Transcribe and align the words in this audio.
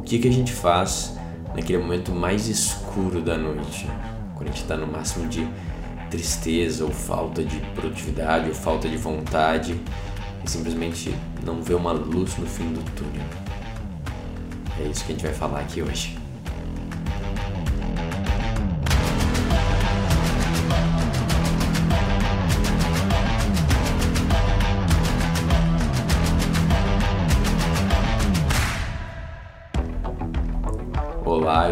o 0.00 0.02
que, 0.02 0.18
que 0.18 0.28
a 0.28 0.32
gente 0.32 0.50
faz 0.50 1.14
naquele 1.54 1.78
momento 1.78 2.10
mais 2.10 2.48
escuro 2.48 3.20
da 3.20 3.36
noite, 3.36 3.86
quando 4.34 4.48
a 4.48 4.50
gente 4.50 4.62
está 4.62 4.74
no 4.74 4.86
máximo 4.86 5.28
de 5.28 5.46
tristeza 6.10 6.84
ou 6.84 6.90
falta 6.90 7.44
de 7.44 7.60
produtividade 7.74 8.48
ou 8.48 8.54
falta 8.54 8.88
de 8.88 8.96
vontade 8.96 9.78
e 10.42 10.50
simplesmente 10.50 11.14
não 11.44 11.62
vê 11.62 11.74
uma 11.74 11.92
luz 11.92 12.36
no 12.38 12.46
fim 12.46 12.72
do 12.72 12.82
túnel. 12.92 13.26
É 14.82 14.88
isso 14.88 15.04
que 15.04 15.12
a 15.12 15.14
gente 15.14 15.24
vai 15.24 15.34
falar 15.34 15.60
aqui 15.60 15.82
hoje. 15.82 16.19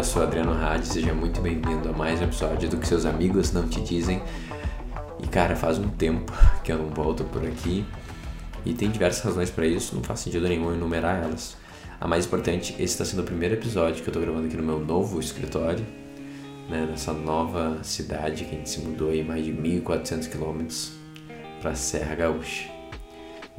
Sou 0.09 0.23
Adriano 0.23 0.53
Hadi, 0.53 0.87
seja 0.87 1.13
muito 1.13 1.39
bem-vindo 1.39 1.87
a 1.87 1.93
mais 1.93 2.19
um 2.19 2.23
episódio 2.23 2.67
do 2.67 2.77
que 2.77 2.87
seus 2.87 3.05
amigos 3.05 3.51
não 3.51 3.67
te 3.67 3.79
dizem. 3.79 4.23
E 5.21 5.27
cara, 5.27 5.55
faz 5.55 5.77
um 5.77 5.87
tempo 5.87 6.33
que 6.65 6.71
eu 6.71 6.79
não 6.79 6.89
volto 6.89 7.23
por 7.25 7.45
aqui 7.45 7.85
e 8.65 8.73
tem 8.73 8.89
diversas 8.89 9.23
razões 9.23 9.51
para 9.51 9.67
isso, 9.67 9.93
não 9.93 10.01
faz 10.01 10.21
sentido 10.21 10.47
nenhum 10.47 10.73
enumerar 10.73 11.23
elas. 11.23 11.55
A 12.01 12.07
mais 12.07 12.25
importante, 12.25 12.73
esse 12.73 12.85
está 12.85 13.05
sendo 13.05 13.21
o 13.21 13.23
primeiro 13.23 13.53
episódio 13.53 14.01
que 14.01 14.09
eu 14.09 14.11
estou 14.11 14.23
gravando 14.23 14.47
aqui 14.47 14.57
no 14.57 14.63
meu 14.63 14.79
novo 14.79 15.19
escritório, 15.19 15.85
né, 16.67 16.87
nessa 16.89 17.13
nova 17.13 17.77
cidade 17.83 18.45
que 18.45 18.55
a 18.55 18.57
gente 18.57 18.69
se 18.71 18.79
mudou 18.79 19.11
aí 19.11 19.23
mais 19.23 19.45
de 19.45 19.53
1.400 19.53 20.27
quilômetros 20.27 20.91
para 21.61 21.75
Serra 21.75 22.15
Gaúcha. 22.15 22.67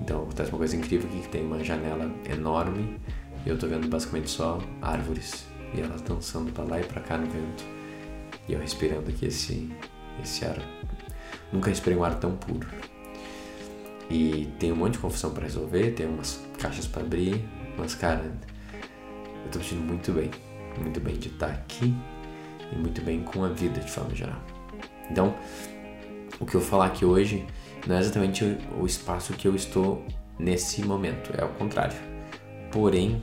Então 0.01 0.23
acontece 0.23 0.51
uma 0.51 0.59
coisa 0.59 0.75
incrível 0.75 1.09
aqui 1.09 1.21
que 1.21 1.29
tem 1.29 1.47
uma 1.47 1.63
janela 1.63 2.11
enorme 2.29 2.99
e 3.47 3.49
eu 3.49 3.55
estou 3.55 3.71
vendo 3.71 3.87
basicamente 3.87 4.29
só 4.29 4.59
árvores 4.83 5.49
e 5.75 5.81
elas 5.81 6.01
dançando 6.03 6.53
para 6.53 6.65
lá 6.65 6.81
e 6.81 6.85
para 6.85 7.01
cá 7.01 7.19
no 7.19 7.27
vento. 7.27 7.65
E 8.49 8.53
eu 8.53 8.61
respirando 8.61 9.11
aqui 9.11 9.27
esse, 9.27 9.71
esse 10.23 10.45
ar. 10.45 10.59
Nunca 11.53 11.71
respirei 11.71 11.99
um 11.99 12.05
ar 12.05 12.15
tão 12.19 12.37
puro. 12.37 12.67
E 14.11 14.53
tem 14.59 14.73
um 14.73 14.77
monte 14.77 14.95
de 14.95 14.99
confusão 14.99 15.33
para 15.33 15.45
resolver, 15.45 15.93
tem 15.93 16.07
umas 16.07 16.41
caixas 16.59 16.87
para 16.87 17.03
abrir, 17.03 17.45
mas 17.79 17.95
cara, 17.95 18.33
eu 19.45 19.51
tô 19.51 19.59
me 19.59 19.65
sentindo 19.65 19.87
muito 19.87 20.13
bem. 20.13 20.31
Muito 20.81 21.01
bem 21.01 21.17
de 21.17 21.29
estar 21.29 21.49
aqui 21.49 21.95
e 22.73 22.77
muito 22.77 23.03
bem 23.03 23.23
com 23.23 23.45
a 23.45 23.49
vida 23.49 23.81
de 23.81 23.91
forma 23.91 24.15
geral. 24.15 24.41
Então, 25.11 25.35
o 26.39 26.47
que 26.47 26.55
eu 26.55 26.61
falar 26.61 26.87
aqui 26.87 27.05
hoje 27.05 27.47
não 27.87 27.97
é 27.97 28.01
exatamente 28.01 28.45
o 28.79 28.87
espaço 28.87 29.33
que 29.33 29.47
eu 29.47 29.55
estou 29.55 30.05
nesse 30.39 30.83
momento, 30.83 31.33
é 31.37 31.45
o 31.45 31.49
contrário. 31.51 31.97
Porém, 32.73 33.23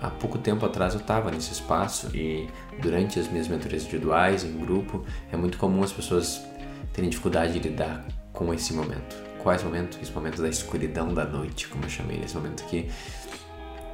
há 0.00 0.10
pouco 0.10 0.38
tempo 0.38 0.64
atrás 0.64 0.94
eu 0.94 1.00
estava 1.00 1.30
nesse 1.30 1.52
espaço 1.52 2.14
e 2.14 2.48
durante 2.80 3.18
as 3.18 3.28
minhas 3.28 3.48
mentorias 3.48 3.82
individuais, 3.82 4.44
em 4.44 4.58
grupo, 4.58 5.04
é 5.30 5.36
muito 5.36 5.58
comum 5.58 5.82
as 5.82 5.92
pessoas 5.92 6.40
terem 6.92 7.10
dificuldade 7.10 7.52
de 7.52 7.68
lidar 7.68 8.04
com 8.32 8.52
esse 8.52 8.72
momento. 8.72 9.16
Qual 9.42 9.52
é 9.52 9.56
esse 9.56 9.64
momento? 9.64 9.98
Esse 10.02 10.12
momento 10.12 10.42
da 10.42 10.48
escuridão 10.48 11.12
da 11.12 11.24
noite, 11.24 11.68
como 11.68 11.84
eu 11.84 11.88
chamei, 11.88 12.20
esse 12.22 12.34
momento 12.34 12.64
que 12.64 12.90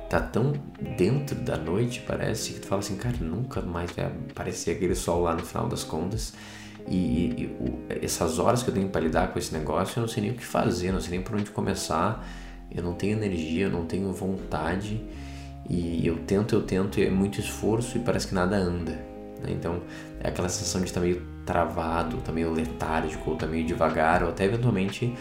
tá 0.09 0.21
tão 0.21 0.53
dentro 0.97 1.37
da 1.37 1.57
noite, 1.57 2.03
parece, 2.07 2.55
que 2.55 2.61
tu 2.61 2.67
fala 2.67 2.81
assim, 2.81 2.97
cara, 2.97 3.17
nunca 3.21 3.61
mais 3.61 3.91
vai 3.91 4.07
aparecer 4.07 4.73
aquele 4.73 4.95
sol 4.95 5.23
lá 5.23 5.35
no 5.35 5.45
final 5.45 5.69
das 5.69 5.85
contas. 5.85 6.33
E, 6.89 6.95
e, 6.97 7.57
e 7.91 8.05
essas 8.05 8.39
horas 8.39 8.63
que 8.63 8.71
eu 8.71 8.75
tenho 8.75 8.89
para 8.89 9.01
lidar 9.01 9.33
com 9.33 9.39
esse 9.39 9.53
negócio, 9.53 9.99
eu 9.99 10.03
não 10.03 10.09
sei 10.09 10.23
nem 10.23 10.33
o 10.33 10.35
que 10.35 10.45
fazer, 10.45 10.93
não 10.93 11.01
sei 11.01 11.11
nem 11.11 11.23
por 11.23 11.37
onde 11.37 11.51
começar. 11.51 12.25
Eu 12.71 12.83
não 12.83 12.95
tenho 12.95 13.17
energia, 13.17 13.67
eu 13.67 13.71
não 13.71 13.87
tenho 13.87 14.13
vontade. 14.13 15.01
E 15.69 16.07
eu 16.07 16.19
tento, 16.19 16.55
eu 16.55 16.63
tento, 16.63 17.01
é 17.01 17.11
muito 17.11 17.41
esforço 17.41 17.97
e 17.97 18.01
parece 18.01 18.29
que 18.29 18.35
nada 18.35 18.57
anda. 18.57 18.93
Né? 19.43 19.51
Então 19.51 19.83
é 20.21 20.29
aquela 20.29 20.49
sensação 20.49 20.81
de 20.81 20.87
estar 20.89 21.01
meio 21.01 21.27
travado, 21.45 22.19
estar 22.19 22.33
meio 22.33 22.53
letárgico, 22.53 23.31
ou 23.31 23.35
estar 23.35 23.47
meio 23.47 23.65
devagar, 23.65 24.23
ou 24.23 24.31
até 24.31 24.45
eventualmente 24.45 25.15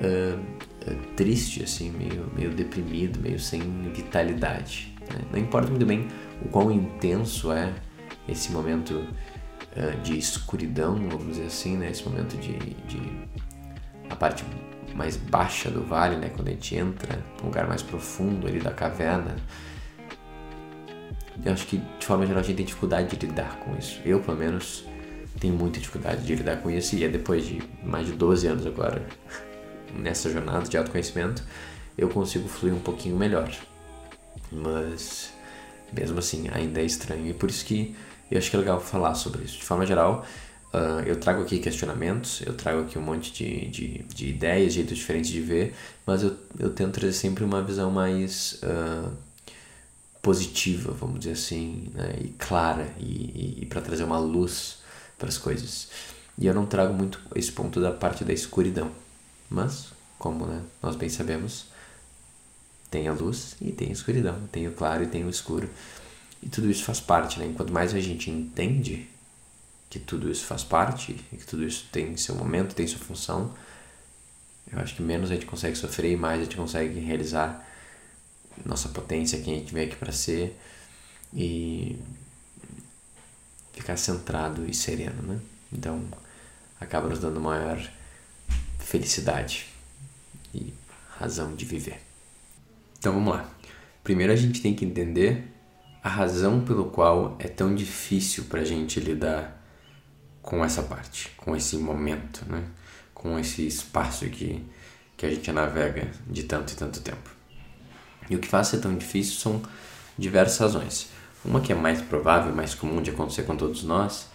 uh, 0.00 1.14
triste, 1.16 1.62
assim, 1.62 1.90
meio, 1.90 2.30
meio 2.34 2.50
deprimido, 2.50 3.20
meio 3.20 3.38
sem 3.38 3.60
vitalidade. 3.92 4.94
Né? 5.10 5.20
Não 5.32 5.38
importa 5.38 5.68
muito 5.70 5.86
bem 5.86 6.08
o 6.44 6.48
quão 6.48 6.70
intenso 6.70 7.52
é 7.52 7.72
esse 8.28 8.52
momento 8.52 8.92
uh, 8.92 10.00
de 10.02 10.18
escuridão, 10.18 10.94
vamos 10.96 11.28
dizer 11.28 11.46
assim, 11.46 11.76
né? 11.76 11.90
esse 11.90 12.06
momento 12.06 12.36
de, 12.36 12.58
de 12.58 13.00
a 14.10 14.16
parte 14.16 14.44
mais 14.94 15.16
baixa 15.16 15.70
do 15.70 15.82
vale, 15.84 16.16
né? 16.16 16.30
Quando 16.34 16.48
a 16.48 16.50
gente 16.50 16.74
entra 16.74 17.22
num 17.38 17.46
lugar 17.46 17.68
mais 17.68 17.82
profundo 17.82 18.46
ali 18.46 18.58
da 18.58 18.72
caverna, 18.72 19.36
eu 21.44 21.52
acho 21.52 21.66
que 21.66 21.78
de 21.78 22.06
forma 22.06 22.26
geral 22.26 22.40
a 22.40 22.42
gente 22.42 22.56
tem 22.56 22.66
dificuldade 22.66 23.16
de 23.16 23.26
lidar 23.26 23.58
com 23.60 23.76
isso. 23.76 24.00
Eu, 24.04 24.20
pelo 24.20 24.36
menos, 24.36 24.84
tenho 25.38 25.54
muita 25.54 25.78
dificuldade 25.78 26.24
de 26.24 26.34
lidar 26.34 26.56
com 26.62 26.70
isso 26.70 26.96
e 26.96 27.04
é 27.04 27.08
depois 27.08 27.46
de 27.46 27.62
mais 27.82 28.06
de 28.06 28.12
12 28.12 28.46
anos 28.46 28.66
agora 28.66 29.06
nessa 29.94 30.30
jornada 30.30 30.68
de 30.68 30.76
autoconhecimento, 30.76 31.42
eu 31.96 32.08
consigo 32.08 32.48
fluir 32.48 32.74
um 32.74 32.80
pouquinho 32.80 33.16
melhor. 33.16 33.50
Mas 34.50 35.32
mesmo 35.92 36.18
assim, 36.18 36.48
ainda 36.52 36.80
é 36.80 36.84
estranho 36.84 37.26
e 37.26 37.34
por 37.34 37.48
isso 37.48 37.64
que 37.64 37.94
eu 38.30 38.38
acho 38.38 38.50
que 38.50 38.56
é 38.56 38.58
legal 38.58 38.80
falar 38.80 39.14
sobre 39.14 39.44
isso. 39.44 39.58
De 39.58 39.64
forma 39.64 39.86
geral, 39.86 40.24
uh, 40.74 41.00
eu 41.06 41.18
trago 41.18 41.42
aqui 41.42 41.58
questionamentos, 41.58 42.42
eu 42.44 42.54
trago 42.54 42.82
aqui 42.82 42.98
um 42.98 43.02
monte 43.02 43.32
de, 43.32 43.68
de, 43.68 44.04
de 44.14 44.28
ideias, 44.28 44.74
jeitos 44.74 44.98
diferentes 44.98 45.30
de 45.30 45.40
ver, 45.40 45.74
mas 46.06 46.22
eu, 46.22 46.36
eu 46.58 46.70
tento 46.70 46.94
trazer 46.94 47.14
sempre 47.14 47.44
uma 47.44 47.62
visão 47.62 47.90
mais. 47.90 48.60
Uh, 48.62 49.27
positiva, 50.22 50.92
vamos 50.92 51.20
dizer 51.20 51.32
assim, 51.32 51.90
né? 51.94 52.18
e 52.20 52.28
clara, 52.30 52.92
e, 52.98 53.04
e, 53.04 53.58
e 53.62 53.66
para 53.66 53.80
trazer 53.80 54.04
uma 54.04 54.18
luz 54.18 54.78
para 55.16 55.28
as 55.28 55.38
coisas. 55.38 55.88
E 56.36 56.46
eu 56.46 56.54
não 56.54 56.66
trago 56.66 56.94
muito 56.94 57.20
esse 57.34 57.50
ponto 57.50 57.80
da 57.80 57.90
parte 57.90 58.24
da 58.24 58.32
escuridão, 58.32 58.90
mas, 59.50 59.88
como 60.18 60.46
né, 60.46 60.62
nós 60.82 60.96
bem 60.96 61.08
sabemos, 61.08 61.66
tem 62.90 63.08
a 63.08 63.12
luz 63.12 63.56
e 63.60 63.72
tem 63.72 63.88
a 63.88 63.92
escuridão, 63.92 64.38
tem 64.52 64.66
o 64.68 64.72
claro 64.72 65.02
e 65.02 65.06
tem 65.06 65.24
o 65.24 65.30
escuro. 65.30 65.68
E 66.42 66.48
tudo 66.48 66.70
isso 66.70 66.84
faz 66.84 67.00
parte, 67.00 67.38
né? 67.38 67.46
Enquanto 67.46 67.72
mais 67.72 67.92
a 67.92 68.00
gente 68.00 68.30
entende 68.30 69.08
que 69.90 69.98
tudo 69.98 70.30
isso 70.30 70.44
faz 70.44 70.62
parte, 70.62 71.14
que 71.14 71.46
tudo 71.46 71.64
isso 71.64 71.86
tem 71.90 72.16
seu 72.16 72.34
momento, 72.34 72.74
tem 72.74 72.86
sua 72.86 73.00
função, 73.00 73.52
eu 74.70 74.78
acho 74.78 74.94
que 74.94 75.02
menos 75.02 75.30
a 75.30 75.34
gente 75.34 75.46
consegue 75.46 75.76
sofrer 75.76 76.12
e 76.12 76.16
mais 76.16 76.40
a 76.40 76.44
gente 76.44 76.56
consegue 76.56 77.00
realizar 77.00 77.66
nossa 78.64 78.88
potência, 78.88 79.40
quem 79.40 79.54
a 79.54 79.58
gente 79.58 79.72
veio 79.72 79.86
aqui 79.86 79.96
para 79.96 80.12
ser 80.12 80.58
e 81.34 81.98
ficar 83.72 83.96
centrado 83.96 84.68
e 84.68 84.74
sereno, 84.74 85.22
né? 85.22 85.40
Então, 85.72 86.02
acaba 86.80 87.08
nos 87.08 87.18
dando 87.18 87.40
maior 87.40 87.80
felicidade 88.78 89.66
e 90.54 90.72
razão 91.18 91.54
de 91.54 91.64
viver. 91.64 92.00
Então, 92.98 93.12
vamos 93.12 93.34
lá. 93.34 93.50
Primeiro 94.02 94.32
a 94.32 94.36
gente 94.36 94.62
tem 94.62 94.74
que 94.74 94.84
entender 94.84 95.44
a 96.02 96.08
razão 96.08 96.64
pelo 96.64 96.86
qual 96.86 97.36
é 97.38 97.48
tão 97.48 97.74
difícil 97.74 98.44
para 98.44 98.60
a 98.60 98.64
gente 98.64 98.98
lidar 98.98 99.62
com 100.40 100.64
essa 100.64 100.82
parte, 100.82 101.30
com 101.36 101.54
esse 101.54 101.76
momento, 101.76 102.44
né? 102.46 102.64
Com 103.12 103.38
esse 103.38 103.66
espaço 103.66 104.28
que, 104.30 104.64
que 105.16 105.26
a 105.26 105.30
gente 105.30 105.52
navega 105.52 106.10
de 106.26 106.44
tanto 106.44 106.72
e 106.72 106.76
tanto 106.76 107.00
tempo. 107.00 107.37
E 108.28 108.36
o 108.36 108.38
que 108.38 108.48
faz 108.48 108.68
ser 108.68 108.78
tão 108.78 108.96
difícil 108.96 109.34
são 109.40 109.62
diversas 110.16 110.58
razões. 110.58 111.08
Uma 111.44 111.60
que 111.60 111.72
é 111.72 111.74
mais 111.74 112.02
provável, 112.02 112.54
mais 112.54 112.74
comum 112.74 113.00
de 113.00 113.10
acontecer 113.10 113.44
com 113.44 113.56
todos 113.56 113.84
nós, 113.84 114.28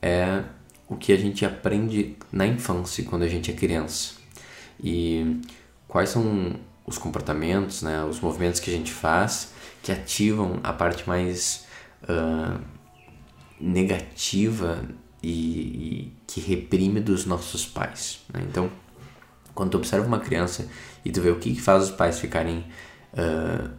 é 0.00 0.42
o 0.88 0.96
que 0.96 1.12
a 1.12 1.16
gente 1.16 1.44
aprende 1.44 2.16
na 2.30 2.46
infância, 2.46 3.04
quando 3.04 3.22
a 3.22 3.28
gente 3.28 3.50
é 3.50 3.54
criança. 3.54 4.14
E 4.82 5.40
quais 5.88 6.10
são 6.10 6.54
os 6.86 6.98
comportamentos, 6.98 7.82
né, 7.82 8.04
os 8.04 8.20
movimentos 8.20 8.60
que 8.60 8.70
a 8.70 8.72
gente 8.72 8.92
faz 8.92 9.50
que 9.82 9.92
ativam 9.92 10.58
a 10.64 10.72
parte 10.72 11.08
mais 11.08 11.64
uh, 12.02 12.60
negativa 13.60 14.84
e, 15.22 15.30
e, 15.30 16.12
que 16.26 16.40
reprime 16.40 17.00
dos 17.00 17.24
nossos 17.24 17.64
pais. 17.64 18.20
Né? 18.34 18.44
Então, 18.48 18.68
quando 19.54 19.70
tu 19.70 19.76
observa 19.76 20.04
uma 20.04 20.18
criança 20.18 20.68
e 21.04 21.12
tu 21.12 21.20
vê 21.20 21.30
o 21.30 21.38
que, 21.38 21.54
que 21.54 21.60
faz 21.60 21.84
os 21.84 21.90
pais 21.92 22.18
ficarem 22.18 22.64
uh, 23.12 23.70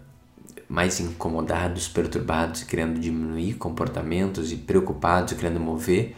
mais 0.68 1.00
incomodados, 1.00 1.88
perturbados, 1.88 2.63
querendo 2.63 3.00
diminuir 3.00 3.53
comportamentos 3.56 4.51
e 4.51 4.57
preocupados, 4.57 5.33
querendo 5.33 5.59
mover, 5.59 6.15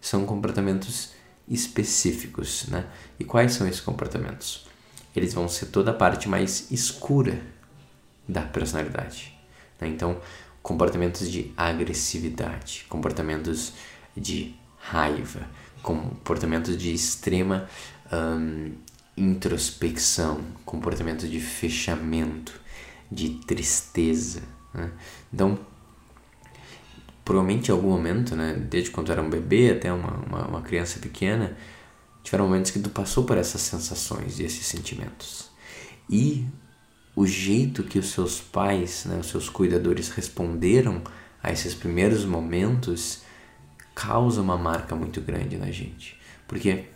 são 0.00 0.24
comportamentos 0.24 1.12
específicos, 1.46 2.66
né? 2.68 2.86
E 3.18 3.24
quais 3.24 3.52
são 3.52 3.66
esses 3.66 3.80
comportamentos? 3.80 4.66
Eles 5.14 5.34
vão 5.34 5.48
ser 5.48 5.66
toda 5.66 5.90
a 5.90 5.94
parte 5.94 6.28
mais 6.28 6.70
escura 6.70 7.42
da 8.28 8.42
personalidade. 8.42 9.36
Né? 9.80 9.88
Então, 9.88 10.20
comportamentos 10.62 11.30
de 11.30 11.52
agressividade, 11.56 12.86
comportamentos 12.88 13.72
de 14.16 14.54
raiva, 14.78 15.46
comportamentos 15.82 16.76
de 16.76 16.94
extrema 16.94 17.68
introspecção, 19.16 20.40
comportamento 20.64 21.28
de 21.28 21.40
fechamento, 21.40 22.58
de 23.10 23.30
tristeza, 23.46 24.42
Né? 24.72 24.90
Então, 25.32 25.58
provavelmente 27.24 27.68
em 27.68 27.72
algum 27.72 27.90
momento, 27.90 28.36
né, 28.36 28.54
desde 28.54 28.90
quando 28.90 29.10
era 29.10 29.20
um 29.20 29.28
bebê 29.28 29.72
até 29.72 29.92
uma, 29.92 30.12
uma, 30.26 30.46
uma 30.46 30.62
criança 30.62 30.98
pequena, 30.98 31.56
tiveram 32.22 32.46
momentos 32.46 32.70
que 32.70 32.78
tu 32.78 32.90
passou 32.90 33.24
por 33.24 33.36
essas 33.36 33.60
sensações 33.60 34.38
e 34.38 34.44
esses 34.44 34.66
sentimentos. 34.66 35.50
E 36.08 36.46
o 37.14 37.26
jeito 37.26 37.82
que 37.84 37.98
os 37.98 38.10
seus 38.10 38.40
pais, 38.40 39.04
né, 39.04 39.18
os 39.18 39.26
seus 39.26 39.48
cuidadores 39.48 40.08
responderam 40.10 41.02
a 41.42 41.52
esses 41.52 41.74
primeiros 41.74 42.24
momentos 42.24 43.22
causa 43.94 44.40
uma 44.40 44.56
marca 44.56 44.94
muito 44.94 45.20
grande 45.20 45.56
na 45.56 45.70
gente. 45.70 46.18
Porque 46.46 46.86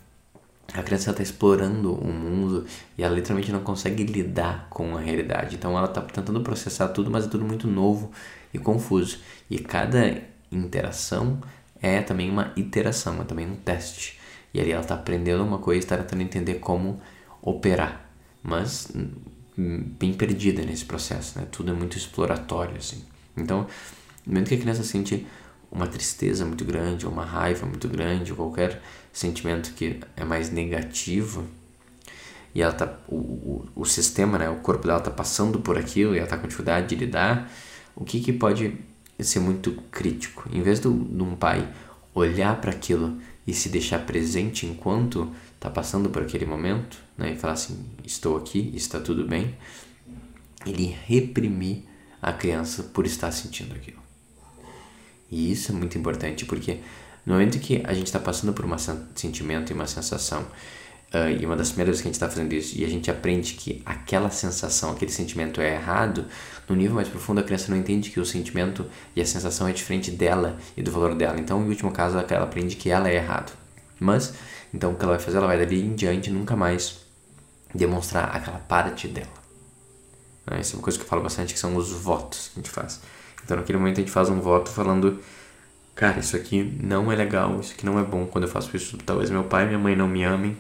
a 0.73 0.83
criança 0.83 1.11
está 1.11 1.23
explorando 1.23 1.95
o 1.95 2.13
mundo 2.13 2.67
e 2.97 3.03
ela 3.03 3.15
literalmente 3.15 3.53
não 3.53 3.61
consegue 3.61 4.05
lidar 4.05 4.67
com 4.71 4.97
a 4.97 5.01
realidade. 5.01 5.57
Então 5.57 5.77
ela 5.77 5.87
está 5.87 6.01
tentando 6.01 6.41
processar 6.41 6.89
tudo, 6.89 7.11
mas 7.11 7.27
é 7.27 7.29
tudo 7.29 7.45
muito 7.45 7.69
novo 7.69 8.11
e 8.53 8.59
confuso. 8.59 9.19
E 9.51 9.59
cada 9.59 10.23
interação 10.51 11.41
é 11.83 12.01
também 12.01 12.31
uma 12.31 12.53
iteração, 12.57 13.21
é 13.21 13.25
também 13.25 13.47
um 13.47 13.57
teste. 13.57 14.19
E 14.53 14.61
ali 14.61 14.73
ela 14.73 14.81
está 14.81 14.95
aprendendo 14.95 15.45
uma 15.45 15.59
coisa 15.59 15.81
e 15.81 15.85
está 15.85 15.97
tentando 15.99 16.23
entender 16.23 16.55
como 16.55 17.01
operar. 17.43 18.09
Mas 18.43 18.91
hum, 18.95 19.85
bem 19.99 20.15
perdida 20.15 20.63
nesse 20.63 20.85
processo, 20.85 21.39
né? 21.39 21.47
Tudo 21.51 21.73
é 21.73 21.75
muito 21.75 21.97
exploratório, 21.97 22.77
assim. 22.77 23.05
Então, 23.37 23.67
no 24.27 24.33
momento 24.33 24.49
que 24.49 24.55
a 24.55 24.59
criança 24.59 24.83
sente 24.83 25.27
uma 25.75 25.89
tristeza 25.89 26.45
muito 26.45 26.65
grande, 26.65 27.05
ou 27.05 27.13
uma 27.13 27.25
raiva 27.25 27.67
muito 27.67 27.89
grande, 27.89 28.31
ou 28.31 28.37
qualquer 28.37 28.81
sentimento 29.13 29.73
que 29.75 30.01
é 30.17 30.25
mais 30.25 30.51
negativo, 30.51 31.45
e 32.55 32.63
ela 32.63 32.73
tá, 32.73 32.97
o, 33.09 33.17
o, 33.17 33.69
o 33.75 33.85
sistema, 33.85 34.39
né, 34.39 34.49
o 34.49 34.57
corpo 34.57 34.87
dela 34.87 34.99
está 34.99 35.11
passando 35.11 35.59
por 35.59 35.77
aquilo 35.77 36.15
e 36.15 36.19
ela 36.19 36.27
está 36.27 36.39
com 36.39 36.47
dificuldade 36.47 36.87
de 36.87 36.95
lidar, 36.95 37.51
o 37.97 38.05
que, 38.05 38.21
que 38.21 38.33
pode 38.33 38.79
ser 39.19 39.41
muito 39.41 39.73
crítico? 39.91 40.49
Em 40.53 40.63
vez 40.63 40.79
de 40.79 40.87
um 40.87 41.35
pai 41.35 41.69
olhar 42.15 42.61
para 42.61 42.71
aquilo 42.71 43.19
e 43.45 43.53
se 43.53 43.69
deixar 43.69 44.07
presente 44.07 44.67
enquanto 44.67 45.31
está 45.57 45.69
passando 45.69 46.09
por 46.09 46.23
aquele 46.23 46.47
momento, 46.47 46.97
né, 47.19 47.33
e 47.33 47.37
falar 47.37 47.55
assim: 47.55 47.85
estou 48.05 48.37
aqui, 48.37 48.73
está 48.75 49.01
tudo 49.01 49.27
bem, 49.27 49.57
ele 50.65 50.97
reprimir 51.07 51.83
a 52.23 52.33
criança 52.33 52.85
por 52.85 53.05
estar 53.05 53.33
sentindo 53.33 53.75
aquilo. 53.75 54.04
E 55.31 55.51
isso 55.51 55.73
é 55.73 55.75
muito 55.75 55.97
importante 55.99 56.45
porque 56.45 56.81
no 57.27 57.35
momento 57.35 57.59
que 57.59 57.83
a 57.85 57.95
gente 57.95 58.07
está 58.07 58.19
passando 58.19 58.53
por 58.53 58.65
um 58.65 58.77
sentimento 59.15 59.73
e 59.73 59.75
uma 59.75 59.87
sensação, 59.87 60.43
uh, 60.43 61.31
e 61.41 61.47
uma 61.47 61.57
das 61.57 61.69
primeiras 61.69 61.93
vezes 61.97 62.03
que 62.03 62.09
a 62.09 62.11
gente 62.11 62.15
está 62.15 62.29
fazendo 62.29 62.53
isso, 62.53 62.79
e 62.79 62.85
a 62.85 62.89
gente 62.89 63.11
aprende 63.11 63.55
que 63.55 63.83
aquela 63.87 64.31
sensação, 64.31 64.93
aquele 64.93 65.11
sentimento 65.11 65.61
é 65.61 65.75
errado, 65.75 66.27
no 66.69 66.77
nível 66.77 66.95
mais 66.95 67.09
profundo 67.09 67.41
a 67.41 67.43
criança 67.43 67.71
não 67.71 67.79
entende 67.79 68.11
que 68.11 68.21
o 68.21 68.27
sentimento 68.27 68.87
e 69.17 69.21
a 69.21 69.27
sensação 69.27 69.67
é 69.67 69.73
diferente 69.73 70.11
dela 70.11 70.59
e 70.77 70.83
do 70.83 70.91
valor 70.91 71.15
dela. 71.15 71.39
Então, 71.39 71.65
em 71.65 71.69
último 71.69 71.91
caso, 71.93 72.19
ela 72.19 72.45
aprende 72.45 72.77
que 72.77 72.91
ela 72.91 73.09
é 73.09 73.17
errado. 73.17 73.53
Mas, 73.99 74.35
então 74.73 74.93
o 74.93 74.97
que 74.97 75.03
ela 75.03 75.15
vai 75.15 75.23
fazer? 75.23 75.39
Ela 75.39 75.47
vai 75.47 75.59
dali 75.59 75.81
em 75.81 75.95
diante 75.95 76.31
nunca 76.31 76.57
mais 76.57 77.05
demonstrar 77.75 78.35
aquela 78.37 78.59
parte 78.59 79.09
dela. 79.09 79.45
Essa 80.51 80.75
é 80.75 80.77
uma 80.77 80.83
coisa 80.83 80.99
que 80.99 81.05
eu 81.05 81.09
falo 81.09 81.23
bastante, 81.23 81.55
que 81.55 81.59
são 81.59 81.75
os 81.75 81.91
votos 81.91 82.49
que 82.49 82.61
a 82.61 82.63
gente 82.63 82.71
faz. 82.71 83.01
Então, 83.45 83.57
naquele 83.57 83.79
momento, 83.79 83.99
a 83.99 84.01
gente 84.01 84.11
faz 84.11 84.29
um 84.31 84.41
voto 84.41 84.71
falando: 84.71 85.21
Cara, 85.95 86.19
isso 86.19 86.35
aqui 86.37 86.63
não 86.83 87.13
é 87.13 87.17
legal, 87.17 87.61
isso 87.61 87.75
aqui 87.75 87.87
não 87.87 87.99
é 87.99 88.03
bom. 88.03 88.27
Quando 88.27 88.45
eu 88.45 88.51
faço 88.51 88.75
isso, 88.77 88.99
talvez 88.99 89.31
meu 89.31 89.45
pai 89.45 89.65
e 89.65 89.67
minha 89.69 89.79
mãe 89.79 89.95
não 89.95 90.09
me 90.09 90.25
amem, 90.25 90.57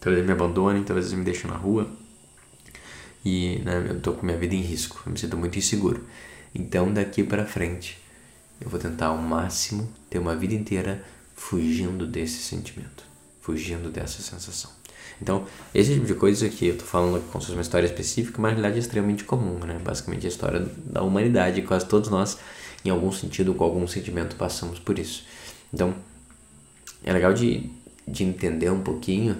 talvez 0.00 0.24
me 0.24 0.32
abandonem, 0.32 0.82
talvez 0.84 1.06
eles 1.06 1.18
me 1.18 1.24
deixem 1.24 1.50
na 1.50 1.56
rua. 1.56 1.88
E 3.24 3.60
né, 3.64 3.86
eu 3.88 4.00
tô 4.00 4.12
com 4.12 4.26
minha 4.26 4.38
vida 4.38 4.54
em 4.54 4.60
risco, 4.60 5.02
eu 5.06 5.12
me 5.12 5.18
sinto 5.18 5.36
muito 5.36 5.58
inseguro. 5.58 6.04
Então, 6.54 6.92
daqui 6.92 7.22
para 7.22 7.46
frente, 7.46 7.98
eu 8.60 8.68
vou 8.68 8.78
tentar 8.78 9.06
ao 9.06 9.18
máximo 9.18 9.90
ter 10.10 10.18
uma 10.18 10.34
vida 10.36 10.54
inteira 10.54 11.04
fugindo 11.34 12.06
desse 12.06 12.42
sentimento, 12.42 13.04
fugindo 13.40 13.90
dessa 13.90 14.20
sensação. 14.22 14.77
Então, 15.20 15.44
esse 15.74 15.94
tipo 15.94 16.06
de 16.06 16.14
coisa 16.14 16.48
que 16.48 16.66
eu 16.66 16.78
tô 16.78 16.84
falando 16.84 17.16
aqui 17.16 17.26
como 17.30 17.44
uma 17.44 17.62
história 17.62 17.86
específica, 17.86 18.40
mas 18.40 18.52
na 18.52 18.60
realidade 18.60 18.76
é 18.76 18.80
extremamente 18.80 19.24
comum, 19.24 19.58
né? 19.64 19.78
Basicamente 19.82 20.26
a 20.26 20.28
história 20.28 20.66
da 20.84 21.02
humanidade, 21.02 21.62
quase 21.62 21.86
todos 21.86 22.08
nós, 22.08 22.38
em 22.84 22.90
algum 22.90 23.10
sentido, 23.12 23.54
com 23.54 23.64
algum 23.64 23.86
sentimento, 23.86 24.36
passamos 24.36 24.78
por 24.78 24.98
isso. 24.98 25.24
Então, 25.72 25.94
é 27.04 27.12
legal 27.12 27.32
de, 27.32 27.70
de 28.06 28.24
entender 28.24 28.70
um 28.70 28.80
pouquinho 28.80 29.36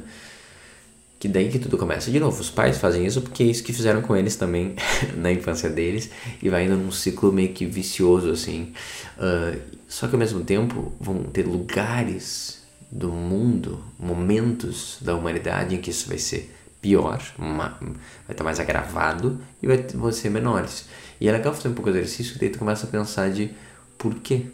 que 1.19 1.27
daí 1.27 1.49
que 1.49 1.59
tudo 1.59 1.77
começa. 1.77 2.11
De 2.11 2.21
novo, 2.21 2.41
os 2.41 2.51
pais 2.51 2.79
fazem 2.79 3.05
isso 3.05 3.21
porque 3.21 3.43
é 3.43 3.47
isso 3.47 3.63
que 3.65 3.73
fizeram 3.73 4.01
com 4.03 4.17
eles 4.17 4.37
também 4.37 4.77
na 5.17 5.33
infância 5.33 5.69
deles 5.69 6.11
e 6.43 6.49
vai 6.49 6.67
indo 6.67 6.77
num 6.77 6.93
ciclo 6.93 7.33
meio 7.33 7.53
que 7.53 7.67
vicioso 7.67 8.31
assim. 8.31 8.73
Uh, 9.17 9.59
só 9.89 10.07
que 10.07 10.15
ao 10.15 10.19
mesmo 10.19 10.45
tempo 10.45 10.93
vão 11.01 11.25
ter 11.25 11.45
lugares 11.45 12.58
do 12.91 13.11
mundo, 13.13 13.83
momentos 13.99 14.99
da 15.01 15.15
humanidade 15.15 15.75
em 15.75 15.81
que 15.81 15.91
isso 15.91 16.09
vai 16.09 16.19
ser 16.19 16.55
pior, 16.81 17.21
uma, 17.39 17.71
vai 17.81 17.97
estar 18.31 18.45
mais 18.45 18.61
agravado 18.61 19.41
e 19.63 19.67
vai, 19.67 19.79
vão 19.79 20.11
ser 20.13 20.31
menores. 20.31 20.87
E 21.21 21.29
é 21.29 21.33
legal 21.33 21.53
fazer 21.53 21.69
um 21.69 21.75
pouco 21.75 21.91
de 21.91 21.99
exercício 21.99 22.37
e 22.37 22.39
daí 22.39 22.51
tu 22.51 22.59
começa 22.59 22.87
a 22.87 22.91
pensar 22.91 23.31
de 23.31 23.51
por 23.97 24.15
quê? 24.15 24.47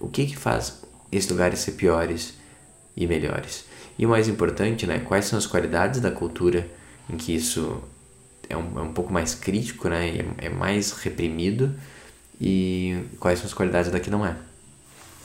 O 0.00 0.08
que 0.08 0.26
que 0.26 0.36
faz 0.36 0.82
esses 1.10 1.30
lugares 1.30 1.60
ser 1.60 1.72
piores 1.72 2.34
e 2.96 3.06
melhores? 3.06 3.66
E 3.98 4.06
o 4.06 4.08
mais 4.08 4.26
importante, 4.26 4.86
né, 4.86 5.00
quais 5.00 5.26
são 5.26 5.38
as 5.38 5.46
qualidades 5.46 6.00
da 6.00 6.10
cultura 6.10 6.66
em 7.08 7.16
que 7.16 7.34
isso 7.34 7.82
é 8.48 8.56
um, 8.56 8.78
é 8.78 8.82
um 8.82 8.92
pouco 8.92 9.12
mais 9.12 9.34
crítico, 9.34 9.88
né, 9.88 10.08
é, 10.40 10.46
é 10.46 10.48
mais 10.48 10.92
reprimido 10.92 11.74
e 12.40 13.04
quais 13.20 13.38
são 13.38 13.46
as 13.46 13.54
qualidades 13.54 13.90
da 13.92 14.00
que 14.00 14.10
não 14.10 14.24
é. 14.26 14.34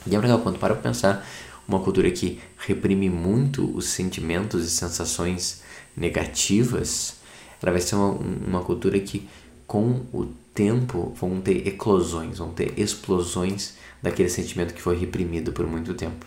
E 0.06 0.14
é 0.14 0.18
legal 0.18 0.38
quando 0.40 0.58
para 0.58 0.74
pensar 0.74 1.26
uma 1.68 1.80
cultura 1.80 2.10
que 2.10 2.40
reprime 2.56 3.10
muito 3.10 3.76
os 3.76 3.88
sentimentos 3.88 4.64
e 4.64 4.70
sensações 4.70 5.62
negativas, 5.94 7.16
ela 7.62 7.72
vai 7.72 7.80
ser 7.80 7.94
uma, 7.94 8.12
uma 8.12 8.64
cultura 8.64 8.98
que 8.98 9.28
com 9.66 10.06
o 10.12 10.26
tempo 10.54 11.12
vão 11.20 11.40
ter 11.40 11.68
eclosões, 11.68 12.38
vão 12.38 12.52
ter 12.52 12.72
explosões 12.78 13.74
daquele 14.02 14.30
sentimento 14.30 14.72
que 14.72 14.80
foi 14.80 14.96
reprimido 14.96 15.52
por 15.52 15.66
muito 15.66 15.92
tempo. 15.92 16.24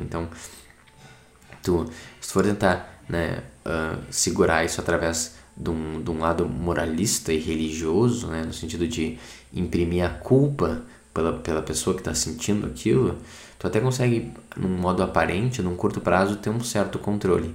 Então, 0.00 0.28
tu, 1.62 1.90
se 2.20 2.32
for 2.32 2.44
tentar 2.44 3.02
né, 3.08 3.42
uh, 3.66 4.00
segurar 4.10 4.64
isso 4.64 4.80
através 4.80 5.34
de 5.56 5.70
um, 5.70 6.02
de 6.02 6.10
um 6.10 6.18
lado 6.18 6.48
moralista 6.48 7.32
e 7.32 7.38
religioso, 7.38 8.28
né, 8.28 8.42
no 8.44 8.52
sentido 8.52 8.86
de 8.86 9.18
imprimir 9.52 10.04
a 10.04 10.08
culpa 10.08 10.82
pela, 11.12 11.32
pela 11.32 11.62
pessoa 11.62 11.94
que 11.94 12.00
está 12.00 12.14
sentindo 12.14 12.66
aquilo, 12.66 13.18
tu 13.64 13.68
até 13.68 13.80
consegue, 13.80 14.30
num 14.56 14.68
modo 14.68 15.02
aparente, 15.02 15.62
num 15.62 15.74
curto 15.74 15.98
prazo, 15.98 16.36
ter 16.36 16.50
um 16.50 16.60
certo 16.62 16.98
controle. 16.98 17.54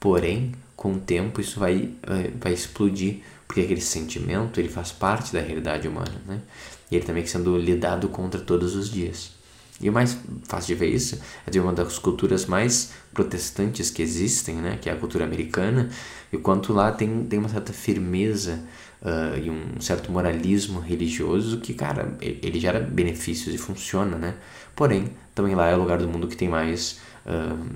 Porém, 0.00 0.52
com 0.74 0.94
o 0.94 0.98
tempo 0.98 1.38
isso 1.38 1.60
vai, 1.60 1.90
eh, 2.02 2.30
vai 2.40 2.54
explodir, 2.54 3.20
porque 3.46 3.60
aquele 3.60 3.82
sentimento 3.82 4.58
ele 4.58 4.70
faz 4.70 4.90
parte 4.90 5.34
da 5.34 5.40
realidade 5.40 5.86
humana, 5.86 6.14
né? 6.26 6.40
E 6.90 6.96
ele 6.96 7.04
também 7.04 7.26
sendo 7.26 7.58
lidado 7.58 8.08
contra 8.08 8.40
todos 8.40 8.74
os 8.74 8.90
dias. 8.90 9.32
E 9.80 9.90
o 9.90 9.92
mais 9.92 10.16
fácil 10.44 10.68
de 10.68 10.80
ver 10.80 10.88
isso 10.88 11.20
é 11.46 11.50
de 11.50 11.60
uma 11.60 11.74
das 11.74 11.98
culturas 11.98 12.46
mais 12.46 12.92
protestantes 13.12 13.90
que 13.90 14.00
existem, 14.00 14.54
né? 14.56 14.78
Que 14.80 14.88
é 14.88 14.92
a 14.92 14.96
cultura 14.96 15.24
americana, 15.24 15.90
e 16.32 16.38
quanto 16.38 16.72
lá 16.72 16.90
tem, 16.90 17.24
tem 17.24 17.38
uma 17.38 17.50
certa 17.50 17.72
firmeza 17.72 18.60
uh, 19.02 19.38
e 19.38 19.50
um 19.50 19.78
certo 19.80 20.10
moralismo 20.10 20.80
religioso 20.80 21.60
que, 21.60 21.74
cara, 21.74 22.16
ele 22.20 22.58
gera 22.58 22.80
benefícios 22.80 23.54
e 23.54 23.58
funciona, 23.58 24.16
né? 24.16 24.34
Porém, 24.74 25.10
também 25.34 25.54
lá 25.54 25.68
é 25.68 25.74
o 25.74 25.78
lugar 25.78 25.98
do 25.98 26.08
mundo 26.08 26.28
que 26.28 26.36
tem 26.36 26.48
mais 26.48 27.00
uh, 27.26 27.68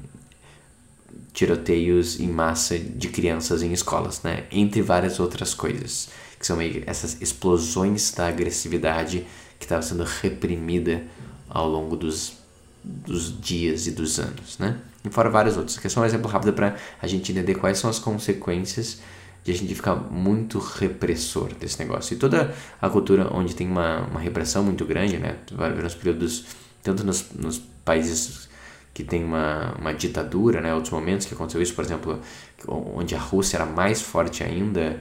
tiroteios 1.33 2.19
em 2.19 2.29
massa 2.29 2.79
de 2.79 3.09
crianças 3.09 3.63
em 3.63 3.73
escolas, 3.73 4.23
né? 4.23 4.45
Entre 4.51 4.83
várias 4.83 5.21
outras 5.21 5.55
coisas, 5.55 6.09
que 6.39 6.47
são 6.47 6.57
meio 6.57 6.83
essas 6.87 7.21
explosões 7.21 8.13
da 8.13 8.29
agressividade 8.29 9.27
que 9.59 9.65
estava 9.65 9.83
sendo 9.83 10.05
reprimida 10.05 11.03
ao 11.49 11.69
longo 11.69 11.97
dos, 11.97 12.35
dos 12.83 13.41
dias 13.41 13.87
e 13.87 13.91
dos 13.91 14.19
anos, 14.19 14.59
né? 14.59 14.79
E 15.05 15.11
fora 15.11 15.31
vários 15.31 15.57
outros. 15.57 15.79
Aqui 15.79 15.87
é 15.87 15.91
só 15.91 16.01
um 16.01 16.05
exemplo 16.05 16.31
rápido 16.31 16.53
para 16.53 16.77
a 17.01 17.07
gente 17.07 17.33
entender 17.33 17.55
quais 17.55 17.79
são 17.79 17.89
as 17.89 17.99
consequências 17.99 18.99
de 19.45 19.53
a 19.53 19.55
gente 19.55 19.75
ficar 19.75 19.95
muito 19.95 20.59
repressor 20.59 21.55
desse 21.55 21.79
negócio. 21.79 22.15
E 22.15 22.17
toda 22.19 22.55
a 22.81 22.91
cultura 22.91 23.29
onde 23.33 23.55
tem 23.55 23.67
uma, 23.67 24.01
uma 24.01 24.21
repressão 24.21 24.63
muito 24.63 24.85
grande, 24.85 25.19
né? 25.19 25.37
Vai 25.53 25.73
ver 25.73 25.83
nos 25.85 25.95
períodos, 25.95 26.45
tanto 26.83 27.05
nos, 27.05 27.31
nos 27.33 27.59
países 27.85 28.49
que 28.95 29.05
tem 29.05 29.25
uma, 29.25 29.75
uma 29.79 29.95
ditadura, 29.95 30.61
né? 30.61 30.75
Outros 30.75 30.93
momentos 30.93 31.27
que 31.27 31.35
aconteceu 31.35 31.63
isso, 31.63 31.75
por 31.75 31.85
exemplo, 31.85 32.21
onde 32.67 33.15
a 33.15 33.19
Rússia 33.19 33.59
era 33.59 33.67
mais 33.67 34.03
forte 34.03 34.43
ainda, 34.43 35.01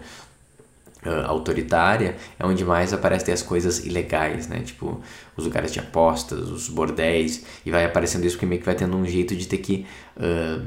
uh, 1.05 1.25
autoritária, 1.27 2.15
é 2.37 2.45
onde 2.45 2.63
mais 2.63 2.93
aparecem 2.93 3.33
as 3.33 3.41
coisas 3.41 3.85
ilegais, 3.85 4.47
né? 4.47 4.59
Tipo, 4.59 5.01
os 5.35 5.45
lugares 5.45 5.71
de 5.71 5.79
apostas, 5.79 6.49
os 6.49 6.69
bordéis, 6.69 7.43
e 7.65 7.71
vai 7.71 7.85
aparecendo 7.85 8.25
isso 8.25 8.35
porque 8.35 8.45
meio 8.45 8.59
que 8.59 8.65
vai 8.65 8.75
tendo 8.75 8.95
um 8.95 9.05
jeito 9.05 9.35
de 9.35 9.47
ter 9.47 9.57
que 9.57 9.85
uh, 10.17 10.65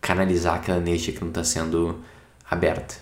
canalizar 0.00 0.56
aquela 0.56 0.78
energia 0.78 1.14
que 1.14 1.20
não 1.20 1.28
está 1.28 1.44
sendo 1.44 2.00
aberta. 2.50 2.96